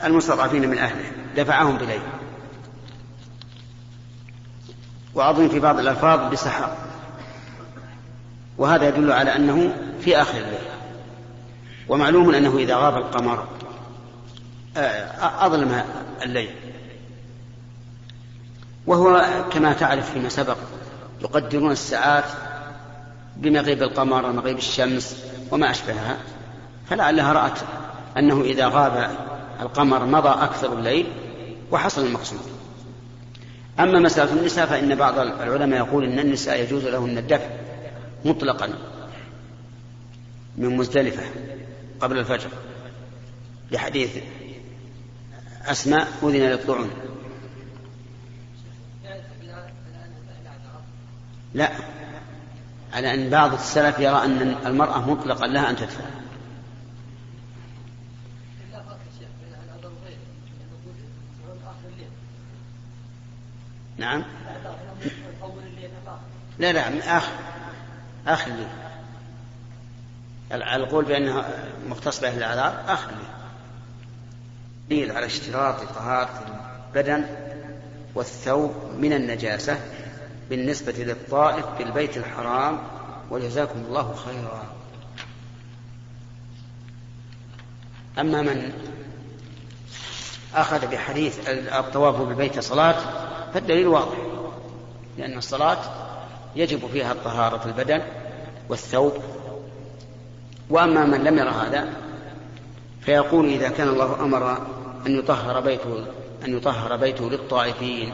المستضعفين 0.05 0.69
من 0.69 0.79
أهله 0.79 1.05
دفعهم 1.37 1.77
بليل. 1.77 2.01
وأظن 5.15 5.49
في 5.49 5.61
بعض 5.61 5.79
الألفاظ 5.79 6.33
بسحر. 6.33 6.77
وهذا 8.59 8.89
يدل 8.89 9.13
على 9.13 9.37
أنه 9.37 9.75
في 10.01 10.23
آخر 10.23 10.39
الليل. 10.39 10.69
ومعلوم 11.89 12.35
أنه 12.35 12.57
إذا 12.57 12.77
غاب 12.77 12.97
القمر 12.97 13.47
أظلم 15.21 15.85
الليل. 16.23 16.51
وهو 18.87 19.27
كما 19.53 19.73
تعرف 19.73 20.13
فيما 20.13 20.29
سبق 20.29 20.57
يقدرون 21.21 21.71
الساعات 21.71 22.25
بمغيب 23.37 23.83
القمر 23.83 24.27
ومغيب 24.27 24.59
الشمس 24.59 25.25
وما 25.51 25.71
أشبهها. 25.71 26.17
فلعلها 26.91 27.33
رأت 27.33 27.59
أنه 28.19 28.41
إذا 28.41 28.69
غاب 28.69 29.11
القمر 29.61 30.05
مضى 30.05 30.29
أكثر 30.29 30.73
الليل 30.73 31.07
وحصل 31.71 32.07
المقصود. 32.07 32.41
أما 33.81 34.01
مسألة 34.01 34.33
النساء 34.33 34.67
فإن 34.67 34.95
بعض 34.95 35.19
العلماء 35.19 35.79
يقول 35.79 36.05
أن 36.05 36.19
النساء 36.19 36.61
يجوز 36.61 36.85
لهن 36.85 37.19
الدفع 37.19 37.47
مطلقا 38.25 38.69
من 40.57 40.77
مزدلفة 40.77 41.23
قبل 42.01 42.19
الفجر 42.19 42.49
لحديث 43.71 44.17
أسماء 45.65 46.09
أذن 46.23 46.43
للطعون. 46.43 46.91
لا 51.55 51.71
على 52.93 53.15
أن 53.15 53.31
بعض 53.31 53.53
السلف 53.53 53.99
يرى 53.99 54.25
أن 54.25 54.57
المرأة 54.67 55.11
مطلقا 55.11 55.47
لها 55.47 55.71
أن 55.71 55.77
تدفع. 55.77 56.05
نعم. 63.97 64.25
لا 66.59 66.73
لا 66.73 67.17
آخر 67.17 67.33
آخر 68.27 68.51
على 70.51 70.85
القول 70.85 71.05
بأنها 71.05 71.49
مختص 71.89 72.21
بأهل 72.21 72.39
الأعذار 72.39 72.85
آخر 72.89 73.11
الليل 73.11 73.33
دليل 74.91 75.17
على 75.17 75.27
اشتراط 75.27 75.83
طهارة 75.83 76.61
البدن 76.89 77.25
والثوب 78.15 78.75
من 78.99 79.13
النجاسة 79.13 79.81
بالنسبة 80.51 80.93
للطائف 80.93 81.67
بالبيت 81.79 82.17
الحرام 82.17 82.79
وجزاكم 83.31 83.79
الله 83.89 84.15
خيرا. 84.15 84.67
أما 88.19 88.43
من 88.43 88.73
أخذ 90.55 90.87
بحديث 90.87 91.49
الطواف 91.49 92.17
بالبيت 92.17 92.61
صلاة 92.61 93.22
فالدليل 93.55 93.89
واضح 93.89 94.19
لأن 95.19 95.39
الصلاة 95.39 95.79
يجب 96.57 96.87
فيها 96.93 97.15
طهارة 97.25 97.67
البدن 97.67 98.03
والثوب 98.69 99.13
وأما 100.71 101.05
من 101.05 101.25
لم 101.25 101.39
ير 101.39 101.49
هذا 101.49 101.89
فيقول 103.01 103.47
إذا 103.47 103.69
كان 103.69 103.89
الله 103.89 104.15
أمر 104.21 104.53
أن 105.07 105.19
يطهر 105.19 105.61
بيته 105.61 106.05
أن 106.45 106.57
يطهر 106.57 106.97
بيته 106.97 107.31
للطائفين 107.31 108.13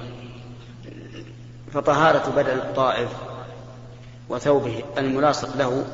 فطهارة 1.72 2.30
بدن 2.36 2.58
الطائف 2.58 3.10
وثوبه 4.28 4.82
الملاصق 4.98 5.56
له 5.56 5.84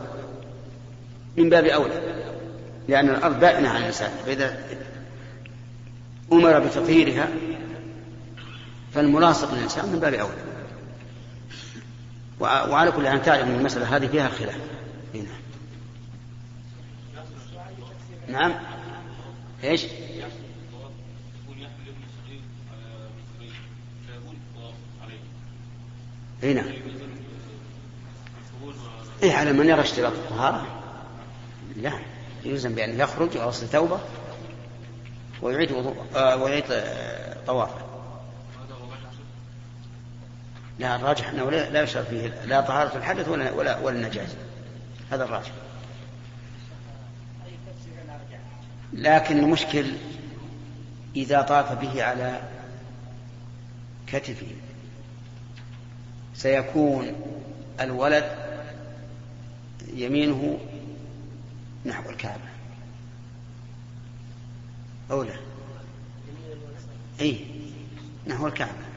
من 1.37 1.49
باب 1.49 1.65
أولى 1.65 2.03
لأن 2.89 3.09
الأرض 3.11 3.41
بائنة 3.41 3.69
عن 3.69 3.77
الإنسان 3.77 4.11
فإذا 4.27 4.59
أمر 6.33 6.59
بتطهيرها 6.59 7.29
فالملاصق 8.95 9.55
للإنسان 9.55 9.89
من 9.89 9.99
باب 9.99 10.15
أولى 10.15 10.35
وعلى 12.41 12.93
كل 12.93 13.09
حال 13.09 13.23
تعلم 13.23 13.49
أن 13.49 13.55
المسألة 13.55 13.97
هذه 13.97 14.07
فيها 14.07 14.29
خلاف. 14.29 14.57
هنا. 15.15 15.29
نعم. 18.29 18.55
إيش؟ 19.65 19.87
اي 26.43 26.55
نعم. 26.55 26.65
إيه 29.23 29.33
على 29.33 29.53
من 29.53 29.69
يرى 29.69 29.81
اشتراط 29.81 30.13
الطهارة. 30.13 30.67
لا 31.77 31.93
يلزم 32.45 32.75
بأن 32.75 33.01
يخرج 33.01 33.37
ويغسل 33.37 33.67
ثوبه 33.67 34.01
ويعيد 35.43 35.73
وضوء 35.73 35.97
آه 36.15 36.37
ويعيد 36.37 36.65
آه 36.71 37.37
طوافه. 37.47 37.84
لا 40.79 40.97
الراجح 40.97 41.29
أنه 41.29 41.51
لا 41.51 41.83
يشرع 41.83 42.03
فيه 42.03 42.27
لا 42.45 42.61
طهارة 42.61 42.97
الحدث 42.97 43.29
ولا 43.29 43.51
ولا 43.51 43.79
ولا 43.79 43.97
النجاسة 43.97 44.37
هذا 45.11 45.25
الراجح. 45.25 45.53
لكن 48.93 49.39
المشكل 49.39 49.93
إذا 51.17 51.43
طاف 51.43 51.73
به 51.73 52.05
على 52.05 52.43
كتفه 54.07 54.47
سيكون 56.35 57.15
الولد 57.81 58.25
يمينه 59.95 60.59
نحو 61.87 62.11
الكعبة. 62.11 62.41
أو 65.11 65.23
لا؟ 65.23 65.35
أي 67.21 67.45
نحو 68.27 68.47
الكعبة. 68.47 68.94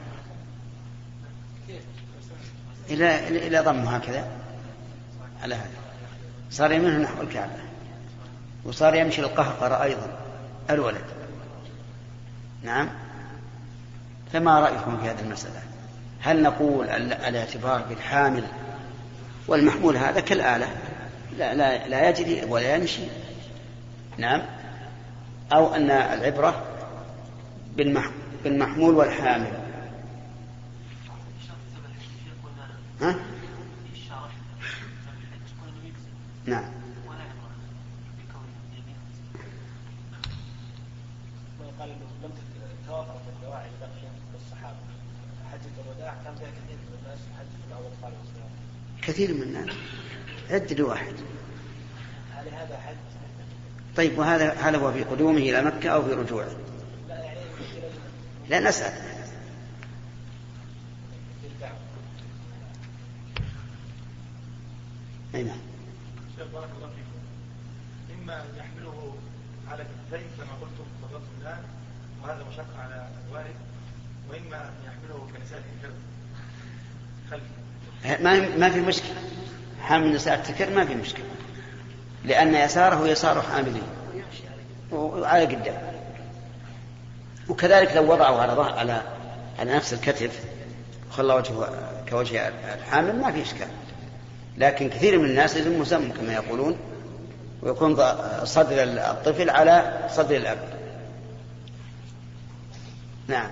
إلى 2.90 3.28
إلى 3.46 3.58
ضمه 3.58 3.96
هكذا 3.96 4.28
على 5.42 5.54
هذا. 5.54 5.70
صار 6.50 6.72
يمينه 6.72 6.98
نحو 6.98 7.22
الكعبة. 7.22 7.58
وصار 8.64 8.94
يمشي 8.94 9.20
القهقرة 9.20 9.82
أيضا 9.82 10.18
الولد. 10.70 11.04
نعم. 12.62 12.88
فما 14.32 14.60
رأيكم 14.60 14.98
في 14.98 15.10
هذه 15.10 15.20
المسألة؟ 15.20 15.62
هل 16.20 16.42
نقول 16.42 16.88
الاعتبار 16.88 17.82
بالحامل 17.82 18.44
والمحمول 19.48 19.96
هذا 19.96 20.20
كالآلة؟ 20.20 20.68
لا, 21.38 21.54
لا, 21.54 21.88
لا 21.88 22.08
يجري 22.08 22.44
ولا 22.44 22.74
يمشي. 22.74 23.02
نعم. 24.18 24.42
أو 25.52 25.74
أن 25.74 25.90
العبرة 25.90 26.62
بالمحمول 28.44 28.94
والحامل 28.94 29.52
ها؟ 33.00 33.14
نعم. 36.48 36.64
قال 41.80 41.88
لم 42.22 42.30
الدواعي 43.36 43.70
حجه 45.52 45.82
الوداع 45.86 46.14
كان 46.24 46.34
كثير 46.34 46.78
من 46.78 46.92
الناس. 46.98 47.18
حجه 47.38 47.72
كثير 49.02 49.34
من 49.34 49.42
الناس 49.42 49.76
عد 50.50 50.72
لي 50.72 50.82
واحد 50.82 51.14
هل 52.34 52.48
هذا 52.48 52.78
حد؟ 52.78 52.96
طيب 53.96 54.18
وهذا 54.18 54.52
هل 54.52 54.76
هو 54.76 54.92
في 54.92 55.02
قدومه 55.02 55.38
إلى 55.38 55.62
مكة 55.62 55.90
أو 55.90 56.02
في 56.02 56.12
رجوعه؟ 56.12 56.48
لا 58.48 58.60
نسأل. 58.60 58.92
أي 65.34 65.42
نعم. 65.42 65.58
بارك 66.52 66.68
الله 66.76 66.88
فيكم. 66.88 67.18
إما 68.22 68.34
أن 68.34 68.48
يحمله 68.58 69.14
على 69.70 69.84
كتفيه 69.84 70.26
كما 70.38 70.52
قلتم 70.60 70.84
فضلتم 71.02 71.32
الآن 71.42 71.62
وهذا 72.22 72.44
مشقة 72.52 72.82
على 72.82 73.08
الوالد 73.28 73.56
وإما 74.30 74.56
أن 74.56 74.72
يحمله 74.86 75.28
كنساء 75.36 75.62
الكلب 75.76 75.94
خلفه 77.30 78.22
ما 78.22 78.56
ما 78.56 78.70
في 78.70 78.80
مشكلة. 78.80 79.14
حامل 79.82 80.12
نساء 80.14 80.34
التكر 80.34 80.70
ما 80.70 80.84
في 80.84 80.94
مشكلة. 80.94 81.24
لأن 82.24 82.54
يساره 82.54 83.06
يسار 83.06 83.42
حامله 83.42 83.82
وعلى 84.92 85.44
قدام 85.44 85.92
وكذلك 87.48 87.92
لو 87.92 88.12
وضعه 88.12 88.40
على 88.40 88.62
على 88.62 89.02
على 89.58 89.76
نفس 89.76 89.92
الكتف 89.92 90.44
وخلى 91.10 91.34
وجهه 91.34 92.04
كوجه 92.08 92.48
الحامل 92.74 93.20
ما 93.20 93.32
في 93.32 93.42
إشكال. 93.42 93.68
لكن 94.58 94.88
كثير 94.88 95.18
من 95.18 95.24
الناس 95.24 95.56
يلزم 95.56 95.80
مسمى 95.80 96.08
كما 96.08 96.32
يقولون 96.32 96.76
ويكون 97.62 97.96
صدر 98.44 98.82
الطفل 98.82 99.50
على 99.50 100.06
صدر 100.10 100.36
الأب 100.36 100.78
نعم 103.28 103.50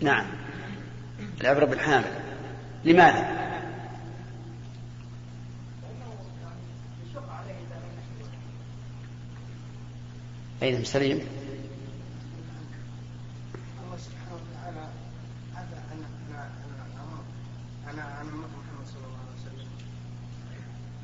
نعم 0.00 0.26
العبرة 1.40 1.64
بالحامل 1.64 2.10
لماذا؟ 2.84 3.38
أين 10.62 10.84
سليم؟ 10.84 11.20
الله 13.84 13.96
سبحانه 13.96 14.34
وتعالى 14.34 14.88
هذا 15.54 15.82
أنا 15.94 16.06
أنا 16.28 16.50
أنا 16.64 17.22
أنا 17.90 18.20
أنا 18.20 18.30
محمد 18.30 18.86
صلى 18.86 19.06
الله 19.06 19.18
عليه 19.22 19.40
وسلم 19.40 19.68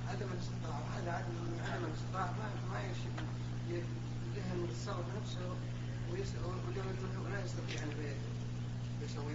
عدم 0.08 0.26
الاستطاعة 0.32 0.80
وهذا 0.84 1.12
عدم 1.12 1.34
عدم 1.72 1.84
الاستطاعة 1.84 2.32
ما 2.38 2.48
ما 2.72 2.80
يشبه 2.80 3.26
ذهن 4.36 4.64
يتصرف 4.64 5.06
نفسه 5.22 5.54
ولا 6.10 7.44
يستطيع 7.44 7.82
أن 7.82 7.90
يسوي 9.04 9.32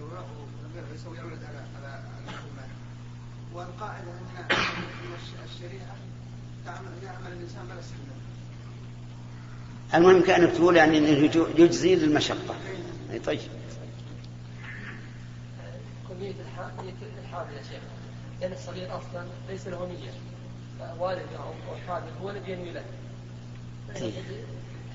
يسوي 0.95 1.17
يولد 1.17 1.43
على 1.43 1.57
على 1.77 1.87
على 1.87 2.37
المال 2.51 2.69
والقاعدة 3.53 4.11
أن 4.11 4.45
الشريعة 5.45 5.95
تعمل 6.65 6.91
يعمل 7.03 7.31
الإنسان 7.31 7.65
بلا 7.65 7.79
استثناء 7.79 8.19
المهم 9.99 10.21
كأنك 10.21 10.51
تقول 10.51 10.75
يعني 10.75 10.97
أنه 10.97 11.29
يجزي 11.57 11.95
للمشقة. 11.95 12.55
أي 13.13 13.19
طيب. 13.19 13.39
نية 16.21 16.33
الحامل 17.23 17.53
يا 17.53 17.61
شيخ. 17.61 17.81
لأن 18.41 18.53
الصغير 18.53 18.87
أصلا 18.87 19.25
ليس 19.49 19.67
له 19.67 19.87
نية. 19.87 20.11
والده 20.99 21.37
أو 21.37 21.75
حامل 21.87 22.09
هو 22.21 22.29
الذي 22.29 22.51
ينوي 22.51 22.71
له. 22.71 22.83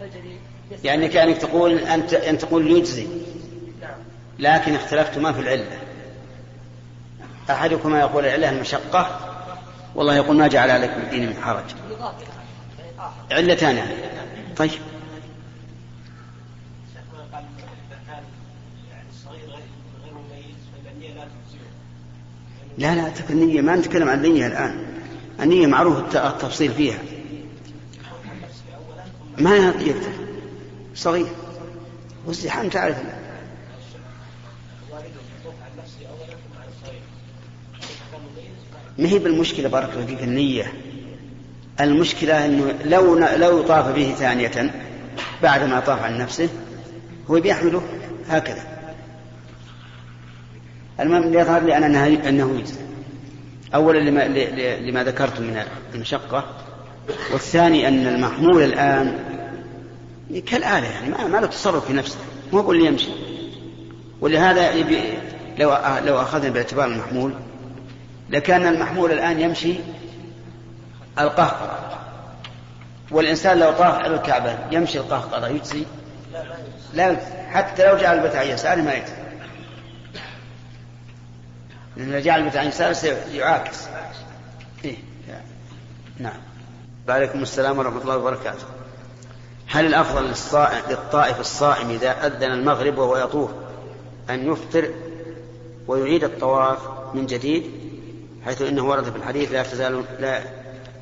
تجري 0.01 0.38
يعني 0.85 1.09
كأنك 1.09 1.37
تقول 1.37 1.79
أنت 1.79 2.14
أن 2.14 2.38
تقول 2.38 2.71
يجزي. 2.71 3.07
نعم. 3.81 3.99
لكن 4.38 4.75
اختلفتما 4.75 5.33
في 5.33 5.40
العلة. 5.40 5.79
أحدكما 7.51 8.01
يقول 8.01 8.25
العلة 8.25 8.51
المشقة 8.51 9.21
والله 9.95 10.17
يقول 10.17 10.37
ما 10.37 10.49
جعل 10.49 10.71
عليكم 10.71 11.01
الدين 11.01 11.27
من 11.27 11.37
حرج. 11.43 11.64
علتان 13.31 13.77
يعني. 13.77 13.95
طيب. 14.57 14.71
لا 22.78 22.94
لا 22.94 23.08
تكن 23.08 23.34
النية 23.34 23.60
ما 23.60 23.76
نتكلم 23.76 24.08
عن 24.08 24.24
النية 24.24 24.46
الآن. 24.46 24.87
النية 25.40 25.66
معروف 25.66 26.16
التفصيل 26.16 26.72
فيها. 26.72 26.98
ما 29.38 29.56
يقدر 29.56 30.12
صغير. 30.94 31.26
والزحام 32.26 32.68
تعرف. 32.68 32.96
ما 38.98 39.08
هي 39.08 39.18
بالمشكلة 39.18 39.68
بارك 39.68 39.90
الله 39.94 40.06
فيك 40.06 40.22
النية؟ 40.22 40.72
المشكلة 41.80 42.46
أنه 42.46 42.74
لو 42.84 43.18
لو 43.18 43.62
طاف 43.62 43.94
به 43.94 44.14
ثانية 44.18 44.74
بعد 45.42 45.62
ما 45.62 45.80
طاف 45.80 46.02
عن 46.02 46.18
نفسه 46.18 46.48
هو 47.30 47.40
بيحمله 47.40 47.82
هكذا. 48.28 48.73
المهم 51.00 51.35
يظهر 51.35 51.62
لي 51.62 51.76
أنه, 51.76 52.07
أنه 52.07 52.59
يجزي. 52.59 52.80
أولا 53.74 53.98
لما, 53.98 54.28
لما 54.80 55.04
ذكرت 55.04 55.40
من 55.40 55.62
المشقة 55.94 56.44
والثاني 57.33 57.88
أن 57.88 58.07
المحمول 58.07 58.62
الآن 58.62 59.18
كالآلة 60.46 60.87
يعني 60.87 61.28
ما, 61.28 61.38
له 61.38 61.46
تصرف 61.46 61.87
في 61.87 61.92
نفسه 61.92 62.18
مو 62.52 62.61
هو 62.61 62.72
اللي 62.72 62.87
يمشي. 62.87 63.11
ولهذا 64.20 64.72
يبي 64.72 65.00
لو 65.59 65.76
لو 66.04 66.20
أخذنا 66.20 66.50
باعتبار 66.50 66.87
المحمول 66.87 67.33
لكان 68.30 68.66
المحمول 68.66 69.12
الآن 69.12 69.40
يمشي 69.40 69.74
القهقرة. 71.18 71.98
والإنسان 73.11 73.59
لو 73.59 73.70
طاف 73.70 73.94
على 73.94 74.14
الكعبة 74.14 74.59
يمشي 74.70 74.98
القهقرة 74.98 75.48
يجزي؟ 75.48 75.85
لا 76.94 77.16
حتى 77.50 77.87
لو 77.87 77.96
جعل 77.96 78.18
البيت 78.18 78.37
عن 78.37 78.46
يساره 78.46 78.80
ما 78.80 78.94
يجزي. 78.94 79.23
لأن 81.96 82.12
لو 82.12 82.18
جعل 82.18 82.38
البيت 82.40 82.57
عن 82.57 82.66
يساره 82.66 82.92
سيعاكس 82.92 83.78
إيه 84.85 84.96
نعم. 86.18 86.40
وعليكم 87.09 87.42
السلام 87.42 87.78
ورحمة 87.78 88.02
الله 88.02 88.16
وبركاته. 88.16 88.64
هل 89.66 89.87
الأفضل 89.87 90.24
للصائم 90.24 90.83
للطائف 90.90 91.40
الصائم 91.40 91.90
إذا 91.90 92.26
أذن 92.26 92.52
المغرب 92.52 92.98
وهو 92.98 93.16
يطوف 93.16 93.50
أن 94.30 94.52
يفطر 94.52 94.90
ويعيد 95.87 96.24
الطواف 96.24 96.78
من 97.14 97.26
جديد؟ 97.26 97.70
حيث 98.44 98.62
إنه 98.62 98.85
ورد 98.85 99.04
في 99.04 99.16
الحديث 99.16 99.52
لا 99.52 99.62
تزال 99.62 100.04
لا 100.20 100.40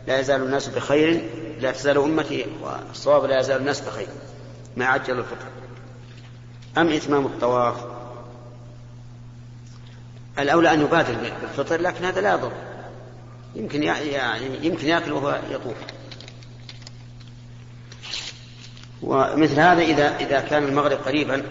لا 0.07 0.21
يزال 0.21 0.43
الناس 0.43 0.69
بخير 0.69 1.29
لا 1.61 1.73
تزال 1.73 1.99
أمتي 1.99 2.47
والصواب 2.63 3.25
لا 3.25 3.41
يزال 3.41 3.57
الناس 3.57 3.81
بخير 3.81 4.09
ما 4.77 4.87
عجل 4.87 5.19
الفطر. 5.19 5.47
أم 6.79 6.89
إتمام 6.89 7.27
الطواف 7.27 7.92
الأولى 10.39 10.73
أن 10.73 10.81
يبادر 10.81 11.15
بالفطر 11.41 11.81
لكن 11.81 12.05
هذا 12.05 12.21
لا 12.21 12.33
يضر. 12.33 12.53
يمكن 13.55 13.83
يعني 13.83 14.67
يمكن 14.67 14.87
يأكل 14.87 15.13
وهو 15.13 15.41
يطوف. 15.51 15.77
ومثل 19.03 19.61
هذا 19.61 19.83
إذا 19.83 20.17
إذا 20.17 20.41
كان 20.41 20.65
المغرب 20.65 20.99
قريبا 20.99 21.43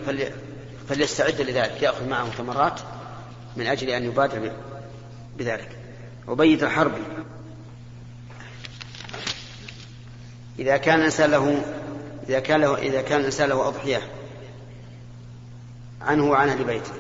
فليستعد 0.90 1.42
لذلك 1.42 1.82
يأخذ 1.82 2.08
معه 2.08 2.30
تمرات 2.38 2.80
من 3.58 3.68
أجل 3.68 3.90
أن 3.90 4.04
يبادر 4.04 4.52
بذلك. 5.38 5.70
وبيد 6.28 6.64
الحربي 6.64 7.02
إذا 10.60 10.78
كان 10.78 11.00
الإنسان 11.00 11.32
له 11.32 11.64
إذا 12.30 12.40
كان 12.40 12.62
له 12.62 12.78
إذا 12.78 13.02
كان 13.02 13.20
الإنسان 13.20 13.50
له 13.50 13.68
أضحية 13.68 14.02
عنه 16.02 16.26
وعن 16.26 16.50
أهل 16.50 16.64
بيته 16.64 16.92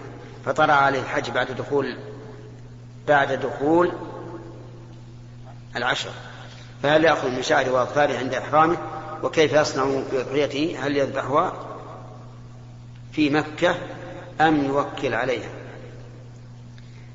فطرأ 0.45 0.71
عليه 0.71 0.99
الحج 0.99 1.29
بعد 1.29 1.51
دخول 1.51 1.97
بعد 3.07 3.31
دخول 3.31 3.91
العشر. 5.75 6.09
فهل 6.83 7.03
يأخذ 7.03 7.29
من 7.29 7.43
شعره 7.43 7.71
وأظفاره 7.71 8.17
عند 8.17 8.33
إحرامه؟ 8.33 8.77
وكيف 9.23 9.53
يصنع 9.53 10.01
بأضحيته؟ 10.11 10.77
هل 10.79 10.97
يذبحها 10.97 11.53
في 13.11 13.29
مكة 13.29 13.75
أم 14.41 14.65
يوكل 14.65 15.13
عليها؟ 15.13 15.49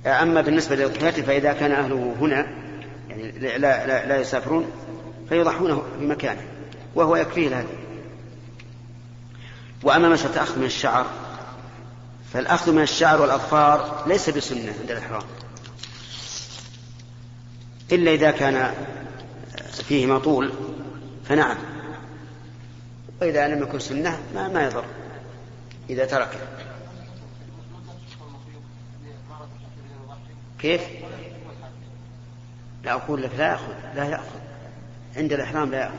أما 0.07 0.41
بالنسبة 0.41 0.77
لأضحيته 0.77 1.23
فإذا 1.23 1.53
كان 1.53 1.73
أهله 1.73 2.15
هنا 2.21 2.47
يعني 3.09 3.31
لا, 3.39 3.59
لا, 3.59 4.07
لا 4.07 4.21
يسافرون 4.21 4.71
فيضحونه 5.29 5.83
في 5.99 6.07
مكانه 6.07 6.43
وهو 6.95 7.17
يكفيه 7.17 7.61
هذا 7.61 7.67
وأما 9.83 10.09
مسألة 10.09 10.43
أخذ 10.43 10.59
من 10.59 10.65
الشعر 10.65 11.07
فالأخذ 12.37 12.73
من 12.73 12.83
الشعر 12.83 13.21
والأظفار 13.21 14.05
ليس 14.07 14.31
بسنة 14.31 14.75
عند 14.81 14.91
الإحرام. 14.91 15.23
إلا 17.93 18.11
إذا 18.11 18.31
كان 18.31 18.75
فيه 19.73 20.07
مطول 20.07 20.53
فنعم. 21.25 21.57
وإذا 23.21 23.49
لم 23.49 23.63
يكن 23.63 23.79
سنة 23.79 24.21
ما, 24.35 24.49
ما 24.49 24.65
يضر 24.65 24.85
إذا 25.91 26.05
تركه. 26.05 26.39
كيف؟ 30.59 30.83
لا 32.85 32.93
أقول 32.93 33.23
لك 33.23 33.31
لا 33.39 33.47
يأخذ 33.47 33.73
لا 33.95 34.05
يأخذ. 34.05 34.39
عند 35.17 35.33
الإحرام 35.33 35.71
لا 35.71 35.79
يأخذ. 35.79 35.95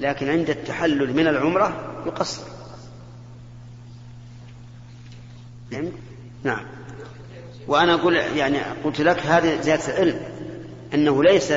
لكن 0.00 0.30
عند 0.30 0.50
التحلل 0.50 1.16
من 1.16 1.26
العمرة 1.26 2.02
يقصر. 2.06 2.59
فهمت؟ 5.70 5.92
نعم. 6.44 6.66
وأنا 7.68 7.94
أقول 7.94 8.16
يعني 8.16 8.58
قلت 8.84 9.00
لك 9.00 9.26
هذه 9.26 9.60
زيادة 9.60 9.92
علم 9.92 10.20
أنه 10.94 11.22
ليس 11.22 11.52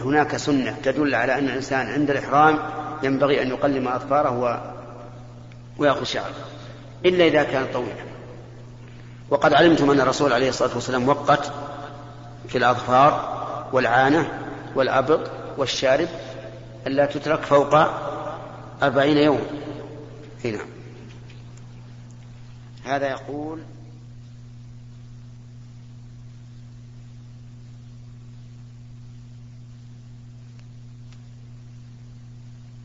هناك 0.00 0.36
سنة 0.36 0.76
تدل 0.82 1.14
على 1.14 1.38
أن 1.38 1.44
الإنسان 1.44 1.86
عند 1.86 2.10
الإحرام 2.10 2.58
ينبغي 3.02 3.42
أن 3.42 3.48
يقلم 3.48 3.88
أظفاره 3.88 4.38
و... 4.38 4.60
ويأخذ 5.78 6.04
شعره 6.04 6.34
إلا 7.04 7.26
إذا 7.26 7.42
كان 7.42 7.66
طويلا 7.72 8.06
وقد 9.30 9.54
علمتم 9.54 9.90
أن 9.90 10.00
الرسول 10.00 10.32
عليه 10.32 10.48
الصلاة 10.48 10.74
والسلام 10.74 11.08
وقت 11.08 11.52
في 12.48 12.58
الأظفار 12.58 13.36
والعانة 13.72 14.28
والأبط 14.74 15.30
والشارب 15.58 16.08
ألا 16.86 17.06
تترك 17.06 17.42
فوق 17.42 17.74
أربعين 18.82 19.16
يوم. 19.16 19.40
هنا 20.44 20.58
هذا 22.86 23.10
يقول 23.10 23.62